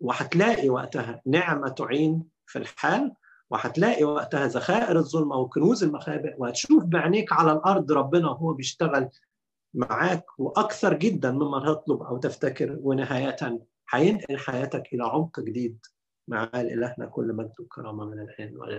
وهتلاقي 0.00 0.68
وقتها 0.68 1.22
نعمة 1.26 1.68
تعين 1.68 2.24
في 2.46 2.58
الحال. 2.58 3.12
وهتلاقي 3.50 4.04
وقتها 4.04 4.46
ذخائر 4.46 4.98
الظلمة 4.98 5.36
وكنوز 5.36 5.84
المخابئ. 5.84 6.34
وهتشوف 6.38 6.84
بعينيك 6.84 7.32
على 7.32 7.52
الأرض 7.52 7.92
ربنا 7.92 8.28
وهو 8.30 8.52
بيشتغل 8.52 9.08
معاك 9.74 10.24
وأكثر 10.38 10.94
جدا 10.94 11.30
مما 11.30 11.60
تطلب 11.72 12.02
أو 12.02 12.16
تفتكر 12.16 12.78
ونهاية 12.80 13.58
هينقل 13.90 14.38
حياتك 14.38 14.82
إلى 14.92 15.04
عمق 15.04 15.40
جديد 15.40 15.86
مع 16.28 16.50
إلهنا 16.54 17.06
كل 17.06 17.32
مجد 17.32 17.60
وكرامه 17.60 18.04
من 18.04 18.20
الان 18.20 18.56
والى 18.56 18.72